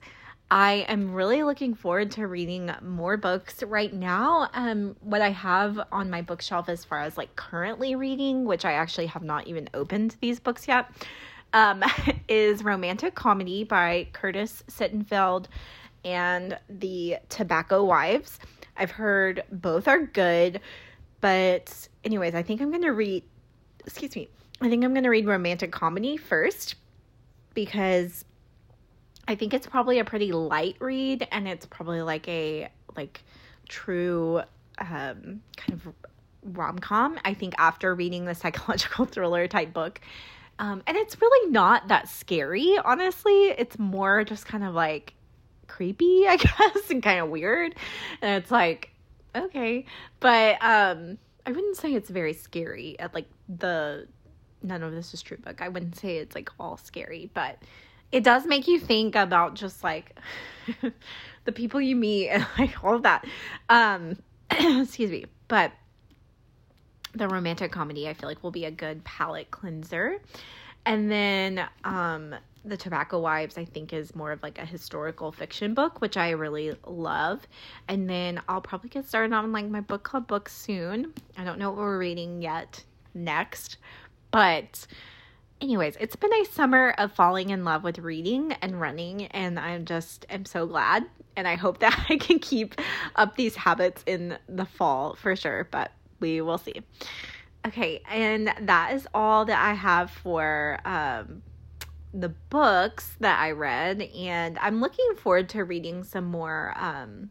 I 0.50 0.86
am 0.88 1.12
really 1.12 1.42
looking 1.42 1.74
forward 1.74 2.12
to 2.12 2.28
reading 2.28 2.70
more 2.80 3.16
books 3.16 3.64
right 3.64 3.92
now. 3.92 4.48
Um, 4.54 4.94
what 5.00 5.20
I 5.20 5.30
have 5.30 5.80
on 5.90 6.08
my 6.08 6.22
bookshelf 6.22 6.68
as 6.68 6.84
far 6.84 7.00
as 7.00 7.16
like 7.16 7.34
currently 7.34 7.96
reading, 7.96 8.44
which 8.44 8.64
I 8.64 8.74
actually 8.74 9.06
have 9.06 9.24
not 9.24 9.48
even 9.48 9.68
opened 9.74 10.14
these 10.20 10.38
books 10.38 10.68
yet, 10.68 10.88
um, 11.52 11.82
is 12.28 12.62
Romantic 12.62 13.16
Comedy 13.16 13.64
by 13.64 14.06
Curtis 14.12 14.62
Sittenfeld 14.68 15.46
and 16.04 16.56
The 16.68 17.16
Tobacco 17.28 17.84
Wives. 17.84 18.38
I've 18.76 18.92
heard 18.92 19.42
both 19.50 19.88
are 19.88 20.06
good, 20.06 20.60
but, 21.20 21.88
anyways, 22.04 22.36
I 22.36 22.42
think 22.42 22.60
I'm 22.60 22.70
going 22.70 22.82
to 22.82 22.92
read, 22.92 23.24
excuse 23.84 24.14
me, 24.14 24.28
I 24.60 24.68
think 24.68 24.84
I'm 24.84 24.92
going 24.92 25.04
to 25.04 25.10
read 25.10 25.26
Romantic 25.26 25.72
Comedy 25.72 26.16
first 26.16 26.76
because 27.54 28.24
I 29.28 29.34
think 29.34 29.54
it's 29.54 29.66
probably 29.66 29.98
a 29.98 30.04
pretty 30.04 30.32
light 30.32 30.76
read 30.78 31.26
and 31.32 31.48
it's 31.48 31.66
probably 31.66 32.02
like 32.02 32.28
a, 32.28 32.68
like, 32.96 33.22
true 33.68 34.42
um, 34.78 35.42
kind 35.56 35.72
of 35.72 35.88
rom 36.42 36.78
com. 36.78 37.18
I 37.24 37.34
think 37.34 37.54
after 37.58 37.94
reading 37.94 38.24
the 38.24 38.34
psychological 38.36 39.04
thriller 39.04 39.48
type 39.48 39.72
book, 39.72 40.00
um, 40.58 40.82
and 40.86 40.96
it's 40.96 41.20
really 41.20 41.50
not 41.50 41.88
that 41.88 42.08
scary, 42.08 42.78
honestly. 42.84 43.48
It's 43.58 43.78
more 43.78 44.24
just 44.24 44.46
kind 44.46 44.64
of 44.64 44.74
like 44.74 45.14
creepy, 45.66 46.24
I 46.28 46.36
guess, 46.36 46.90
and 46.90 47.02
kind 47.02 47.20
of 47.20 47.28
weird. 47.28 47.74
And 48.22 48.42
it's 48.42 48.50
like, 48.50 48.90
okay. 49.34 49.84
But 50.20 50.56
um, 50.62 51.18
I 51.44 51.52
wouldn't 51.52 51.76
say 51.76 51.94
it's 51.94 52.10
very 52.10 52.32
scary 52.32 52.98
at 52.98 53.14
like 53.14 53.26
the 53.48 54.06
none 54.62 54.82
of 54.82 54.92
this 54.92 55.12
is 55.14 55.22
true 55.22 55.36
book. 55.36 55.60
I 55.60 55.68
wouldn't 55.68 55.96
say 55.96 56.16
it's 56.16 56.34
like 56.34 56.50
all 56.58 56.76
scary, 56.76 57.30
but 57.34 57.58
it 58.12 58.24
does 58.24 58.46
make 58.46 58.68
you 58.68 58.78
think 58.78 59.14
about 59.14 59.54
just 59.54 59.82
like 59.82 60.18
the 61.44 61.52
people 61.52 61.80
you 61.80 61.96
meet 61.96 62.28
and 62.28 62.46
like 62.58 62.82
all 62.84 62.96
of 62.96 63.02
that. 63.02 63.24
Um, 63.68 64.16
excuse 64.50 65.10
me. 65.10 65.26
But 65.48 65.72
the 67.14 67.28
romantic 67.28 67.72
comedy 67.72 68.08
I 68.08 68.14
feel 68.14 68.28
like 68.28 68.42
will 68.42 68.50
be 68.50 68.66
a 68.66 68.70
good 68.70 69.02
palate 69.04 69.50
cleanser. 69.50 70.20
And 70.84 71.10
then 71.10 71.66
um 71.84 72.34
the 72.64 72.76
Tobacco 72.76 73.20
Wives 73.20 73.56
I 73.56 73.64
think 73.64 73.92
is 73.92 74.14
more 74.14 74.32
of 74.32 74.42
like 74.42 74.58
a 74.58 74.64
historical 74.64 75.32
fiction 75.32 75.72
book, 75.72 76.00
which 76.00 76.16
I 76.16 76.30
really 76.30 76.76
love. 76.84 77.46
And 77.88 78.10
then 78.10 78.40
I'll 78.48 78.60
probably 78.60 78.90
get 78.90 79.06
started 79.06 79.32
on 79.32 79.52
like 79.52 79.68
my 79.68 79.80
book 79.80 80.02
club 80.02 80.26
book 80.26 80.48
soon. 80.48 81.12
I 81.38 81.44
don't 81.44 81.58
know 81.58 81.70
what 81.70 81.78
we're 81.78 81.98
reading 81.98 82.42
yet 82.42 82.82
next, 83.14 83.78
but 84.30 84.86
anyways, 85.60 85.96
it's 86.00 86.16
been 86.16 86.32
a 86.32 86.44
summer 86.44 86.94
of 86.98 87.12
falling 87.12 87.50
in 87.50 87.64
love 87.64 87.84
with 87.84 87.98
reading 87.98 88.52
and 88.62 88.80
running, 88.80 89.26
and 89.26 89.58
I'm 89.58 89.84
just 89.84 90.26
am 90.30 90.44
so 90.44 90.66
glad. 90.66 91.06
And 91.36 91.46
I 91.46 91.56
hope 91.56 91.78
that 91.80 92.06
I 92.10 92.16
can 92.16 92.38
keep 92.38 92.80
up 93.16 93.36
these 93.36 93.56
habits 93.56 94.02
in 94.06 94.38
the 94.48 94.64
fall 94.64 95.14
for 95.14 95.36
sure. 95.36 95.68
But 95.70 95.92
we 96.20 96.40
will 96.40 96.58
see. 96.58 96.82
Okay, 97.66 98.00
and 98.08 98.52
that 98.60 98.94
is 98.94 99.08
all 99.12 99.44
that 99.44 99.58
I 99.58 99.74
have 99.74 100.10
for 100.10 100.78
um, 100.84 101.42
the 102.14 102.28
books 102.28 103.16
that 103.20 103.40
I 103.40 103.50
read, 103.50 104.02
and 104.02 104.58
I'm 104.58 104.80
looking 104.80 105.16
forward 105.16 105.48
to 105.50 105.64
reading 105.64 106.04
some 106.04 106.26
more, 106.26 106.74
um, 106.76 107.30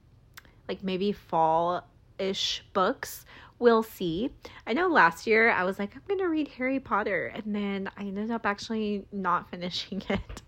like 0.67 0.83
maybe 0.83 1.13
fall 1.13 1.87
ish 2.19 2.63
books. 2.73 3.25
We'll 3.57 3.83
see. 3.83 4.31
I 4.67 4.73
know 4.73 4.87
last 4.87 5.25
year 5.25 5.49
I 5.49 5.63
was 5.63 5.79
like, 5.79 5.95
I'm 5.95 6.01
gonna 6.07 6.29
read 6.29 6.49
Harry 6.49 6.79
Potter, 6.79 7.31
and 7.33 7.55
then 7.55 7.89
I 7.97 8.01
ended 8.01 8.31
up 8.31 8.45
actually 8.45 9.05
not 9.11 9.49
finishing 9.51 10.03
it. 10.09 10.41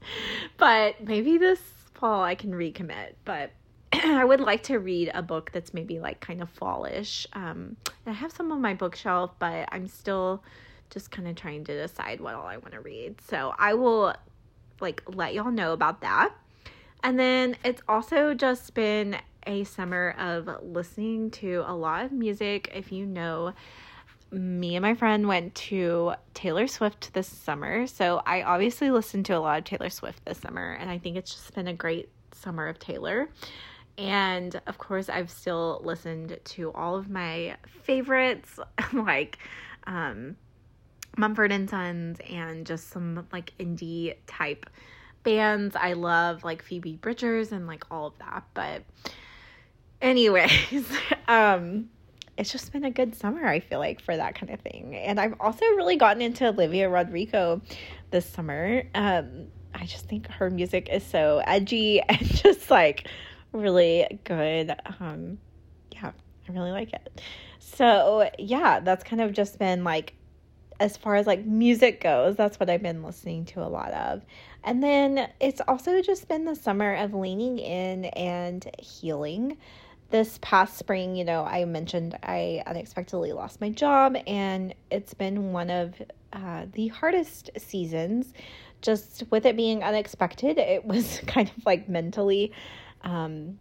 But 0.58 1.04
maybe 1.04 1.38
this 1.38 1.60
fall 1.94 2.24
I 2.24 2.36
can 2.36 2.52
recommit. 2.52 3.14
But 3.26 3.52
I 3.94 4.26
would 4.26 4.42
like 4.42 4.64
to 4.64 4.80
read 4.80 5.12
a 5.14 5.22
book 5.22 5.52
that's 5.54 5.74
maybe 5.74 6.00
like 6.00 6.20
kind 6.20 6.42
of 6.42 6.50
fallish. 6.50 7.26
Um, 7.34 7.78
I 8.06 8.12
have 8.12 8.32
some 8.32 8.52
on 8.52 8.62
my 8.62 8.74
bookshelf, 8.74 9.32
but 9.40 9.70
I'm 9.72 9.88
still 9.88 10.44
just 10.90 11.12
kind 11.12 11.28
of 11.28 11.36
trying 11.36 11.64
to 11.66 11.82
decide 11.82 12.20
what 12.22 12.36
all 12.36 12.46
I 12.46 12.58
want 12.58 12.74
to 12.74 12.82
read. 12.82 13.22
So 13.22 13.54
I 13.58 13.74
will 13.74 14.14
like 14.80 15.02
let 15.08 15.34
y'all 15.34 15.52
know 15.52 15.74
about 15.74 16.02
that. 16.02 16.34
And 17.04 17.20
then 17.20 17.56
it's 17.64 17.82
also 17.88 18.34
just 18.34 18.74
been 18.74 19.18
a 19.48 19.64
summer 19.64 20.14
of 20.20 20.50
listening 20.62 21.32
to 21.32 21.64
a 21.66 21.74
lot 21.74 22.06
of 22.06 22.12
music. 22.12 22.72
If 22.76 22.92
you 22.92 23.06
know, 23.06 23.54
me 24.32 24.76
and 24.76 24.84
my 24.84 24.94
friend 24.94 25.28
went 25.28 25.56
to 25.56 26.14
Taylor 26.34 26.68
Swift 26.68 27.14
this 27.14 27.28
summer. 27.28 27.88
So 27.88 28.22
I 28.26 28.44
obviously 28.44 28.92
listened 28.92 29.26
to 29.28 29.34
a 29.34 29.40
lot 29.40 29.60
of 29.60 29.64
Taylor 29.64 29.90
Swift 29.90 30.24
this 30.26 30.38
summer, 30.40 30.74
and 30.74 30.90
I 30.90 30.98
think 30.98 31.18
it's 31.18 31.34
just 31.34 31.54
been 31.54 31.68
a 31.68 31.74
great 31.74 32.10
summer 32.34 32.68
of 32.68 32.78
Taylor. 32.78 33.30
And 33.98 34.60
of 34.68 34.78
course, 34.78 35.10
I've 35.10 35.32
still 35.32 35.82
listened 35.84 36.38
to 36.44 36.72
all 36.74 36.96
of 36.96 37.10
my 37.10 37.56
favorites, 37.84 38.60
like 38.94 39.40
um, 39.86 40.36
Mumford 41.18 41.52
and 41.52 41.70
Sons, 41.70 42.20
and 42.30 42.66
just 42.66 42.90
some 42.90 43.26
like 43.32 43.54
indie 43.60 44.16
type 44.28 44.70
bands. 45.24 45.76
I 45.76 45.94
love 45.94 46.44
like 46.44 46.62
Phoebe 46.62 46.98
Bridgers 46.98 47.52
and 47.52 47.66
like 47.66 47.86
all 47.90 48.08
of 48.08 48.18
that. 48.20 48.44
But, 48.54 48.84
anyways, 50.02 50.86
um, 51.28 51.90
it's 52.38 52.52
just 52.52 52.72
been 52.72 52.86
a 52.86 52.92
good 52.92 53.16
summer, 53.16 53.46
I 53.46 53.60
feel 53.60 53.80
like, 53.80 54.02
for 54.02 54.16
that 54.16 54.36
kind 54.36 54.52
of 54.52 54.60
thing. 54.62 54.96
And 54.96 55.20
I've 55.20 55.36
also 55.40 55.66
really 55.66 55.96
gotten 55.96 56.22
into 56.22 56.48
Olivia 56.48 56.90
Rodrigo 56.90 57.62
this 58.12 58.26
summer. 58.28 58.84
Um, 58.94 59.48
I 59.74 59.86
just 59.86 60.08
think 60.08 60.28
her 60.28 60.50
music 60.50 60.90
is 60.92 61.04
so 61.04 61.42
edgy 61.46 62.02
and 62.10 62.20
just 62.20 62.70
like 62.70 63.08
really 63.52 64.20
good. 64.24 64.74
Um, 65.00 65.40
yeah, 65.92 66.12
I 66.48 66.52
really 66.52 66.72
like 66.72 66.94
it. 66.94 67.22
So, 67.60 68.30
yeah, 68.38 68.80
that's 68.80 69.04
kind 69.04 69.22
of 69.22 69.34
just 69.34 69.60
been 69.60 69.84
like, 69.84 70.14
as 70.80 70.96
far 70.96 71.16
as 71.16 71.26
like 71.26 71.44
music 71.44 72.02
goes, 72.02 72.36
that's 72.36 72.60
what 72.60 72.70
I've 72.70 72.84
been 72.84 73.02
listening 73.02 73.46
to 73.46 73.64
a 73.64 73.66
lot 73.68 73.92
of. 73.94 74.22
And 74.64 74.84
then 74.84 75.30
it's 75.40 75.62
also 75.68 76.02
just 76.02 76.28
been 76.28 76.46
the 76.46 76.56
summer 76.56 76.94
of 76.96 77.14
leaning 77.14 77.58
in 77.58 78.06
and 78.06 78.70
healing. 78.80 79.58
This 80.10 80.40
past 80.42 80.78
spring, 80.78 81.16
you 81.16 81.26
know, 81.26 81.44
I 81.44 81.66
mentioned 81.66 82.18
I 82.24 82.64
unexpectedly 82.66 83.34
lost 83.34 83.60
my 83.60 83.70
job, 83.70 84.16
and 84.26 84.74
it's 84.90 85.14
been 85.14 85.52
one 85.52 85.70
of 85.70 85.96
uh, 86.34 86.66
the 86.72 86.88
hardest 86.88 87.50
seasons. 87.58 88.34
Just 88.82 89.24
with 89.32 89.46
it 89.46 89.58
being 89.58 89.84
unexpected, 89.84 90.58
it 90.58 90.86
was 90.94 91.22
kind 91.28 91.52
of 91.56 91.66
like 91.66 91.90
mentally 91.90 92.54
um, 93.02 93.60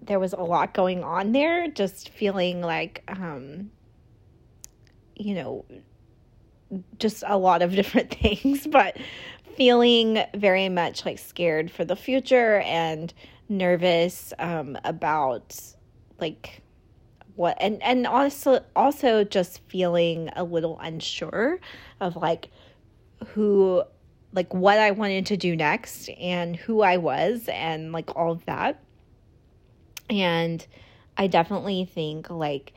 there 0.00 0.18
was 0.18 0.32
a 0.32 0.40
lot 0.40 0.74
going 0.74 1.04
on 1.04 1.32
there, 1.32 1.68
just 1.68 2.10
feeling 2.10 2.60
like, 2.60 3.02
um, 3.08 3.70
you 5.14 5.34
know, 5.34 5.64
just 6.98 7.22
a 7.26 7.38
lot 7.38 7.62
of 7.62 7.72
different 7.76 8.10
things, 8.10 8.66
but 8.66 8.96
feeling 9.56 10.22
very 10.34 10.68
much 10.68 11.04
like 11.04 11.18
scared 11.18 11.70
for 11.70 11.84
the 11.84 11.96
future 11.96 12.60
and 12.60 13.12
nervous 13.48 14.32
um, 14.38 14.78
about 14.84 15.56
like 16.22 16.62
what 17.34 17.58
and 17.60 17.82
and 17.82 18.06
also 18.06 18.64
also 18.74 19.24
just 19.24 19.60
feeling 19.68 20.30
a 20.36 20.44
little 20.44 20.78
unsure 20.80 21.58
of 22.00 22.16
like 22.16 22.48
who 23.28 23.82
like 24.32 24.54
what 24.54 24.78
I 24.78 24.92
wanted 24.92 25.26
to 25.26 25.36
do 25.36 25.54
next 25.54 26.08
and 26.10 26.56
who 26.56 26.82
I 26.82 26.96
was 26.96 27.48
and 27.48 27.92
like 27.92 28.16
all 28.16 28.32
of 28.32 28.44
that. 28.46 28.82
And 30.08 30.66
I 31.16 31.26
definitely 31.26 31.84
think 31.84 32.30
like 32.30 32.72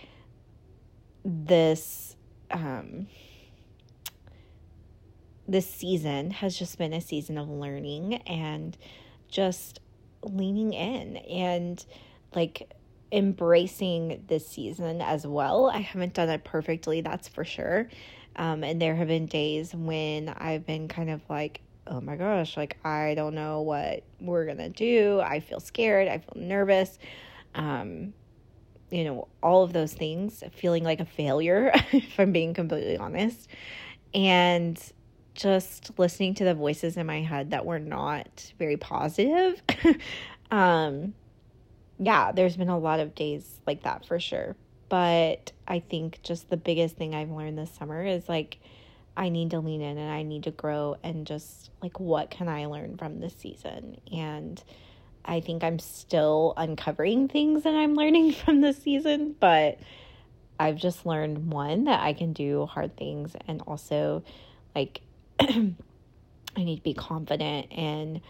this 1.23 2.15
um 2.51 3.07
this 5.47 5.69
season 5.69 6.31
has 6.31 6.57
just 6.57 6.77
been 6.77 6.93
a 6.93 7.01
season 7.01 7.37
of 7.37 7.47
learning 7.47 8.15
and 8.27 8.77
just 9.27 9.79
leaning 10.23 10.73
in 10.73 11.17
and 11.17 11.85
like 12.33 12.71
embracing 13.15 14.23
this 14.27 14.45
season 14.45 15.01
as 15.01 15.25
well. 15.25 15.69
I 15.69 15.79
haven't 15.79 16.13
done 16.13 16.29
it 16.29 16.43
perfectly, 16.43 16.99
that's 17.01 17.29
for 17.29 17.45
sure. 17.45 17.89
Um, 18.35 18.63
and 18.63 18.81
there 18.81 18.93
have 18.95 19.07
been 19.07 19.25
days 19.25 19.73
when 19.73 20.29
I've 20.29 20.65
been 20.65 20.89
kind 20.89 21.09
of 21.09 21.21
like, 21.29 21.61
oh 21.87 22.01
my 22.01 22.17
gosh, 22.17 22.57
like 22.57 22.77
I 22.83 23.15
don't 23.15 23.33
know 23.33 23.61
what 23.61 24.03
we're 24.19 24.45
gonna 24.45 24.69
do. 24.69 25.21
I 25.21 25.39
feel 25.39 25.61
scared. 25.61 26.09
I 26.09 26.17
feel 26.17 26.33
nervous. 26.35 26.99
Um, 27.53 28.13
you 28.91 29.05
know, 29.05 29.29
all 29.41 29.63
of 29.63 29.71
those 29.71 29.93
things, 29.93 30.43
feeling 30.51 30.83
like 30.83 30.99
a 30.99 31.05
failure, 31.05 31.71
if 31.93 32.19
I'm 32.19 32.33
being 32.33 32.53
completely 32.53 32.97
honest. 32.97 33.47
And 34.13 34.77
just 35.35 35.97
listening 35.97 36.33
to 36.35 36.43
the 36.43 36.53
voices 36.53 36.97
in 36.97 37.05
my 37.05 37.21
head 37.21 37.51
that 37.51 37.65
were 37.65 37.79
not 37.79 38.51
very 38.59 38.77
positive. 38.77 39.61
um, 40.51 41.13
yeah, 41.97 42.31
there's 42.31 42.57
been 42.57 42.69
a 42.69 42.77
lot 42.77 42.99
of 42.99 43.15
days 43.15 43.61
like 43.65 43.83
that 43.83 44.05
for 44.05 44.19
sure. 44.19 44.55
But 44.89 45.51
I 45.67 45.79
think 45.79 46.21
just 46.21 46.49
the 46.49 46.57
biggest 46.57 46.95
thing 46.95 47.15
I've 47.15 47.31
learned 47.31 47.57
this 47.57 47.71
summer 47.71 48.05
is 48.05 48.29
like, 48.29 48.59
I 49.17 49.29
need 49.29 49.51
to 49.51 49.59
lean 49.59 49.81
in 49.81 49.97
and 49.97 50.11
I 50.11 50.23
need 50.23 50.43
to 50.43 50.51
grow 50.51 50.97
and 51.03 51.25
just 51.25 51.71
like, 51.81 51.99
what 51.99 52.29
can 52.29 52.47
I 52.47 52.65
learn 52.65 52.97
from 52.97 53.19
this 53.19 53.33
season? 53.37 53.97
And 54.11 54.61
I 55.23 55.39
think 55.39 55.63
I'm 55.63 55.79
still 55.79 56.53
uncovering 56.57 57.27
things 57.29 57.63
that 57.63 57.73
I'm 57.73 57.95
learning 57.95 58.33
from 58.33 58.61
this 58.61 58.77
season, 58.77 59.35
but 59.39 59.79
I've 60.59 60.75
just 60.75 61.05
learned 61.05 61.51
one 61.51 61.85
that 61.85 62.01
I 62.01 62.13
can 62.13 62.33
do 62.33 62.65
hard 62.65 62.95
things 62.95 63.35
and 63.47 63.61
also 63.61 64.23
like 64.73 65.01
I 65.39 65.73
need 66.57 66.77
to 66.77 66.83
be 66.83 66.93
confident 66.93 67.67
in 67.71 68.21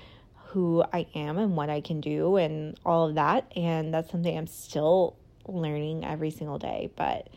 who 0.56 0.82
I 0.94 1.06
am 1.13 1.38
and 1.38 1.58
what 1.58 1.70
I 1.70 1.82
can 1.82 2.00
do 2.00 2.38
and 2.38 2.80
all 2.86 3.10
of 3.10 3.15
that. 3.15 3.52
And 3.58 3.94
that's 3.94 4.10
something 4.10 4.38
I'm 4.38 4.48
still 4.48 5.18
learning 5.46 6.06
every 6.06 6.32
single 6.32 6.58
day. 6.58 6.91
But 6.96 7.28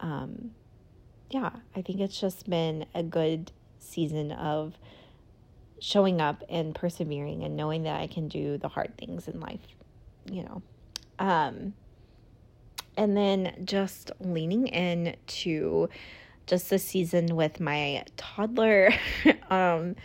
um, 0.00 0.50
yeah, 1.30 1.48
I 1.74 1.80
think 1.80 2.00
it's 2.00 2.20
just 2.20 2.48
been 2.48 2.84
a 2.94 3.02
good 3.02 3.52
season 3.78 4.32
of 4.32 4.74
showing 5.80 6.20
up 6.20 6.44
and 6.50 6.74
persevering 6.74 7.42
and 7.42 7.56
knowing 7.56 7.84
that 7.84 7.98
I 8.02 8.06
can 8.06 8.28
do 8.28 8.58
the 8.58 8.68
hard 8.68 8.98
things 8.98 9.28
in 9.28 9.40
life, 9.40 9.66
you 10.30 10.42
know. 10.42 10.60
Um, 11.18 11.72
and 12.98 13.16
then 13.16 13.62
just 13.64 14.10
leaning 14.20 14.66
in 14.66 15.16
to 15.26 15.88
just 16.46 16.68
the 16.68 16.78
season 16.78 17.34
with 17.34 17.60
my 17.60 18.04
toddler. 18.18 18.92
um, 19.48 19.96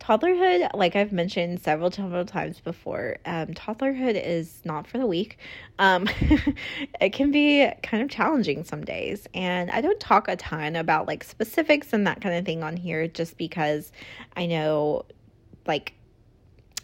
toddlerhood, 0.00 0.70
like 0.74 0.96
I've 0.96 1.12
mentioned 1.12 1.60
several, 1.60 1.90
several 1.90 2.24
times 2.24 2.60
before, 2.60 3.18
um, 3.24 3.48
toddlerhood 3.48 4.20
is 4.22 4.60
not 4.64 4.86
for 4.86 4.98
the 4.98 5.06
weak. 5.06 5.38
Um, 5.78 6.08
it 7.00 7.12
can 7.12 7.30
be 7.30 7.68
kind 7.82 8.02
of 8.02 8.08
challenging 8.08 8.64
some 8.64 8.84
days. 8.84 9.26
And 9.34 9.70
I 9.70 9.80
don't 9.80 9.98
talk 10.00 10.28
a 10.28 10.36
ton 10.36 10.76
about 10.76 11.06
like 11.06 11.24
specifics 11.24 11.92
and 11.92 12.06
that 12.06 12.20
kind 12.20 12.34
of 12.34 12.44
thing 12.44 12.62
on 12.62 12.76
here 12.76 13.08
just 13.08 13.36
because 13.36 13.90
I 14.36 14.46
know 14.46 15.04
like 15.66 15.94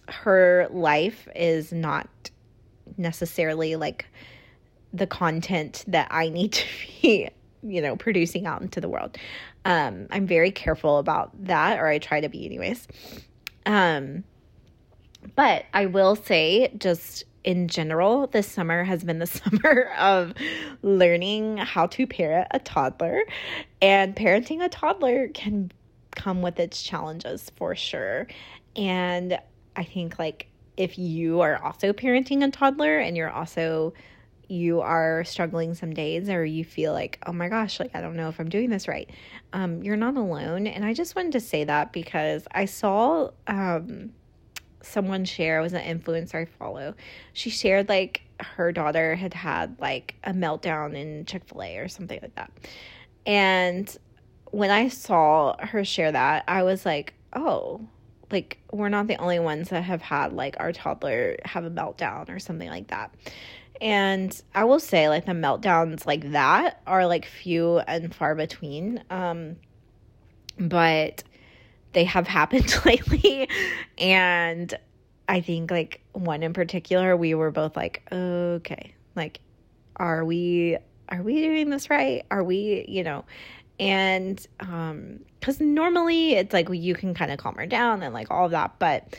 her 0.09 0.69
life 0.71 1.29
is 1.35 1.73
not 1.73 2.09
necessarily 2.97 3.77
like 3.77 4.07
the 4.93 5.07
content 5.07 5.85
that 5.87 6.09
I 6.11 6.29
need 6.29 6.53
to 6.53 6.65
be 7.01 7.29
you 7.63 7.81
know, 7.81 7.97
producing 7.97 8.47
out 8.47 8.63
into 8.63 8.81
the 8.81 8.89
world. 8.89 9.17
Um, 9.65 10.07
I'm 10.11 10.27
very 10.27 10.51
careful 10.51 10.99
about 10.99 11.31
that, 11.45 11.79
or 11.79 11.87
I 11.87 11.99
try 11.99 12.21
to 12.21 12.29
be, 12.29 12.45
anyways. 12.47 12.89
Um, 13.67 14.25
but 15.37 15.67
I 15.73 15.87
will 15.87 16.17
say, 16.17 16.73
just 16.77 17.25
in 17.45 17.69
general, 17.69 18.27
this 18.29 18.47
summer 18.47 18.85
has 18.85 19.05
been 19.05 19.19
the 19.19 19.27
summer 19.27 19.91
of 19.99 20.35
learning 20.83 21.59
how 21.59 21.87
to 21.87 22.07
parent 22.07 22.49
a 22.51 22.59
toddler, 22.59 23.23
and 23.81 24.15
parenting 24.17 24.65
a 24.65 24.69
toddler 24.69 25.29
can 25.29 25.71
come 26.15 26.43
with 26.43 26.61
its 26.61 26.83
challenges 26.83 27.51
for 27.57 27.75
sure. 27.75 28.27
And 28.77 29.39
I 29.77 29.85
think, 29.85 30.19
like, 30.19 30.49
if 30.77 30.99
you 30.99 31.41
are 31.41 31.63
also 31.63 31.93
parenting 31.93 32.45
a 32.45 32.51
toddler 32.51 32.99
and 32.99 33.17
you're 33.17 33.31
also 33.31 33.93
you 34.53 34.83
are 34.83 35.25
struggling 35.25 35.75
some 35.75 35.95
days 35.95 36.29
or 36.29 36.45
you 36.45 36.63
feel 36.63 36.93
like, 36.93 37.19
oh 37.27 37.33
my 37.33 37.49
gosh, 37.49 37.81
like 37.81 37.95
I 37.95 38.03
don't 38.03 38.17
know 38.17 38.29
if 38.29 38.39
I'm 38.39 38.51
doing 38.51 38.69
this 38.69 38.87
right, 38.87 39.09
um, 39.55 39.83
you're 39.83 39.97
not 39.97 40.17
alone. 40.17 40.67
And 40.67 40.85
I 40.85 40.93
just 40.93 41.17
wanted 41.17 41.33
to 41.33 41.41
say 41.41 41.65
that 41.65 41.93
because 41.93 42.47
I 42.53 42.67
saw 42.67 43.31
um, 43.47 44.13
someone 44.83 45.25
share, 45.25 45.59
it 45.59 45.63
was 45.63 45.73
an 45.73 45.83
influencer 45.83 46.35
I 46.35 46.45
follow. 46.45 46.95
She 47.33 47.49
shared 47.49 47.89
like 47.89 48.23
her 48.41 48.73
daughter 48.73 49.15
had 49.15 49.33
had 49.33 49.81
like 49.81 50.17
a 50.25 50.33
meltdown 50.33 50.95
in 50.95 51.25
Chick 51.25 51.45
fil 51.47 51.63
A 51.63 51.79
or 51.79 51.89
something 51.89 52.19
like 52.21 52.35
that. 52.35 52.53
And 53.25 53.97
when 54.51 54.71
I 54.71 54.89
saw 54.89 55.57
her 55.65 55.83
share 55.83 56.13
that, 56.13 56.45
I 56.47 56.63
was 56.63 56.85
like, 56.85 57.15
oh, 57.33 57.89
like 58.31 58.59
we're 58.71 58.91
not 58.91 59.07
the 59.07 59.17
only 59.17 59.39
ones 59.39 59.71
that 59.71 59.83
have 59.83 60.03
had 60.03 60.35
like 60.35 60.57
our 60.59 60.73
toddler 60.73 61.37
have 61.45 61.65
a 61.65 61.71
meltdown 61.71 62.29
or 62.29 62.39
something 62.39 62.69
like 62.69 62.89
that. 62.89 63.15
And 63.83 64.41
I 64.55 64.63
will 64.63 64.79
say, 64.79 65.09
like, 65.09 65.27
the 65.27 65.33
meltdowns 65.33 66.07
like 66.07 66.31
that 66.31 66.81
are 66.87 67.05
like 67.07 67.27
few 67.27 67.79
and 67.81 68.15
far 68.15 68.37
between. 68.37 69.03
Um, 69.11 69.57
but 70.57 71.25
they 71.93 72.05
have 72.05 72.27
happened 72.29 72.73
lately. 72.87 73.49
And 73.99 74.73
I 75.29 75.41
think, 75.41 75.71
like, 75.71 76.01
one 76.13 76.43
in 76.45 76.53
particular, 76.53 77.17
we 77.17 77.35
were 77.35 77.51
both 77.51 77.77
like, 77.77 78.03
okay, 78.13 78.95
like, 79.17 79.41
are 79.97 80.25
we, 80.25 80.79
are 81.09 81.23
we 81.23 81.43
doing 81.43 81.69
this 81.69 81.91
right? 81.91 82.25
Are 82.31 82.45
we, 82.45 82.87
you 82.89 83.03
know, 83.03 83.25
and 83.81 84.47
um 84.61 85.19
because 85.41 85.61
normally 85.61 86.35
it's 86.35 86.53
like 86.53 86.69
you 86.71 86.95
can 86.95 87.15
kind 87.15 87.33
of 87.33 87.39
calm 87.39 87.55
her 87.57 87.67
down 87.67 88.03
and 88.03 88.15
like 88.15 88.31
all 88.31 88.45
of 88.45 88.53
that 88.53 88.79
but 88.79 89.17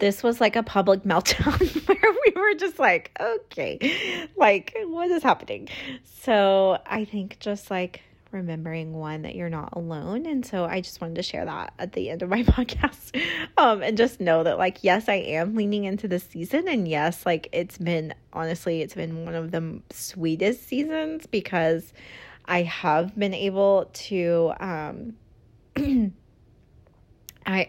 this 0.00 0.22
was 0.22 0.40
like 0.40 0.56
a 0.56 0.62
public 0.62 1.02
meltdown 1.04 1.86
where 1.88 2.14
we 2.26 2.40
were 2.40 2.54
just 2.54 2.78
like, 2.78 3.16
okay, 3.20 4.28
like 4.36 4.76
what 4.86 5.10
is 5.10 5.22
happening? 5.22 5.68
So 6.04 6.78
I 6.86 7.04
think 7.04 7.38
just 7.38 7.70
like 7.70 8.02
remembering 8.32 8.92
one 8.92 9.22
that 9.22 9.34
you're 9.34 9.50
not 9.50 9.70
alone 9.72 10.24
and 10.24 10.46
so 10.46 10.64
i 10.64 10.80
just 10.80 11.00
wanted 11.00 11.16
to 11.16 11.22
share 11.22 11.44
that 11.44 11.72
at 11.78 11.92
the 11.94 12.10
end 12.10 12.22
of 12.22 12.28
my 12.28 12.42
podcast 12.44 13.20
um 13.58 13.82
and 13.82 13.96
just 13.96 14.20
know 14.20 14.44
that 14.44 14.56
like 14.56 14.78
yes 14.82 15.08
i 15.08 15.14
am 15.14 15.56
leaning 15.56 15.84
into 15.84 16.06
this 16.06 16.22
season 16.24 16.68
and 16.68 16.86
yes 16.86 17.26
like 17.26 17.48
it's 17.52 17.76
been 17.78 18.14
honestly 18.32 18.82
it's 18.82 18.94
been 18.94 19.24
one 19.24 19.34
of 19.34 19.50
the 19.50 19.80
sweetest 19.90 20.66
seasons 20.68 21.26
because 21.26 21.92
i 22.44 22.62
have 22.62 23.18
been 23.18 23.34
able 23.34 23.90
to 23.92 24.52
um 24.60 25.12
i 27.46 27.68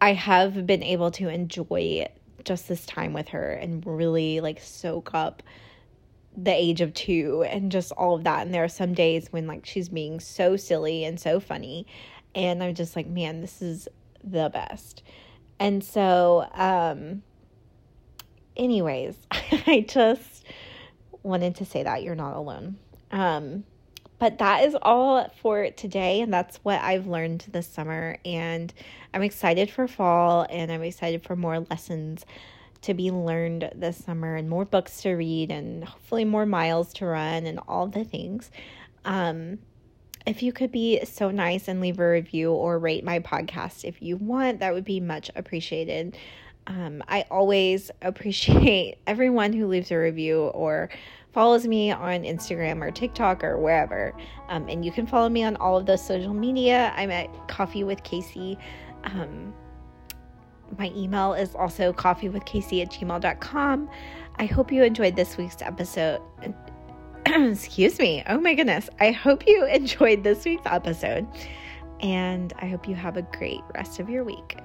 I 0.00 0.12
have 0.12 0.66
been 0.66 0.82
able 0.82 1.10
to 1.12 1.28
enjoy 1.28 2.06
just 2.44 2.68
this 2.68 2.86
time 2.86 3.12
with 3.12 3.28
her 3.28 3.52
and 3.52 3.84
really 3.84 4.40
like 4.40 4.60
soak 4.60 5.12
up 5.12 5.42
the 6.36 6.52
age 6.52 6.80
of 6.80 6.94
two 6.94 7.44
and 7.48 7.72
just 7.72 7.90
all 7.92 8.14
of 8.14 8.24
that. 8.24 8.42
And 8.42 8.54
there 8.54 8.64
are 8.64 8.68
some 8.68 8.94
days 8.94 9.28
when 9.32 9.46
like 9.46 9.66
she's 9.66 9.88
being 9.88 10.20
so 10.20 10.56
silly 10.56 11.04
and 11.04 11.18
so 11.18 11.40
funny. 11.40 11.86
And 12.34 12.62
I'm 12.62 12.74
just 12.74 12.94
like, 12.94 13.06
man, 13.06 13.40
this 13.40 13.60
is 13.60 13.88
the 14.22 14.48
best. 14.50 15.02
And 15.58 15.82
so, 15.82 16.48
um, 16.54 17.22
anyways, 18.56 19.16
I 19.30 19.84
just 19.88 20.44
wanted 21.22 21.56
to 21.56 21.64
say 21.64 21.82
that 21.82 22.04
you're 22.04 22.14
not 22.14 22.36
alone. 22.36 22.76
Um, 23.10 23.64
but 24.18 24.38
that 24.38 24.64
is 24.64 24.76
all 24.82 25.28
for 25.40 25.70
today. 25.70 26.20
And 26.20 26.32
that's 26.32 26.56
what 26.58 26.80
I've 26.80 27.06
learned 27.06 27.46
this 27.52 27.66
summer. 27.66 28.18
And 28.24 28.72
I'm 29.14 29.22
excited 29.22 29.70
for 29.70 29.86
fall 29.86 30.46
and 30.50 30.72
I'm 30.72 30.82
excited 30.82 31.22
for 31.22 31.36
more 31.36 31.60
lessons 31.70 32.24
to 32.82 32.94
be 32.94 33.10
learned 33.10 33.70
this 33.74 33.96
summer 33.96 34.36
and 34.36 34.48
more 34.48 34.64
books 34.64 35.02
to 35.02 35.12
read 35.12 35.50
and 35.50 35.84
hopefully 35.84 36.24
more 36.24 36.46
miles 36.46 36.92
to 36.94 37.06
run 37.06 37.46
and 37.46 37.60
all 37.68 37.86
the 37.86 38.04
things. 38.04 38.50
Um, 39.04 39.58
if 40.26 40.42
you 40.42 40.52
could 40.52 40.70
be 40.70 41.04
so 41.04 41.30
nice 41.30 41.68
and 41.68 41.80
leave 41.80 41.98
a 41.98 42.08
review 42.08 42.52
or 42.52 42.78
rate 42.78 43.04
my 43.04 43.20
podcast 43.20 43.84
if 43.84 44.02
you 44.02 44.16
want, 44.16 44.60
that 44.60 44.74
would 44.74 44.84
be 44.84 45.00
much 45.00 45.30
appreciated. 45.34 46.16
Um, 46.66 47.02
I 47.08 47.24
always 47.30 47.90
appreciate 48.02 48.98
everyone 49.06 49.52
who 49.52 49.66
leaves 49.66 49.90
a 49.90 49.96
review 49.96 50.42
or 50.42 50.90
follows 51.38 51.68
me 51.68 51.92
on 51.92 52.24
Instagram 52.24 52.82
or 52.82 52.90
TikTok 52.90 53.44
or 53.44 53.58
wherever. 53.58 54.12
Um, 54.48 54.68
and 54.68 54.84
you 54.84 54.90
can 54.90 55.06
follow 55.06 55.28
me 55.28 55.44
on 55.44 55.54
all 55.54 55.76
of 55.76 55.86
those 55.86 56.04
social 56.04 56.34
media. 56.34 56.92
I'm 56.96 57.12
at 57.12 57.28
Coffee 57.46 57.84
with 57.84 58.02
Kacey. 58.02 58.58
Um, 59.04 59.54
my 60.76 60.90
email 60.96 61.34
is 61.34 61.54
also 61.54 61.92
coffeewithkacey 61.92 62.82
at 62.82 62.90
gmail.com. 62.90 63.88
I 64.34 64.46
hope 64.46 64.72
you 64.72 64.82
enjoyed 64.82 65.14
this 65.14 65.36
week's 65.36 65.62
episode. 65.62 66.20
Excuse 67.26 68.00
me. 68.00 68.24
Oh 68.26 68.40
my 68.40 68.54
goodness. 68.54 68.90
I 68.98 69.12
hope 69.12 69.46
you 69.46 69.64
enjoyed 69.72 70.24
this 70.24 70.44
week's 70.44 70.66
episode. 70.66 71.24
And 72.00 72.52
I 72.58 72.66
hope 72.66 72.88
you 72.88 72.96
have 72.96 73.16
a 73.16 73.22
great 73.22 73.60
rest 73.76 74.00
of 74.00 74.10
your 74.10 74.24
week. 74.24 74.58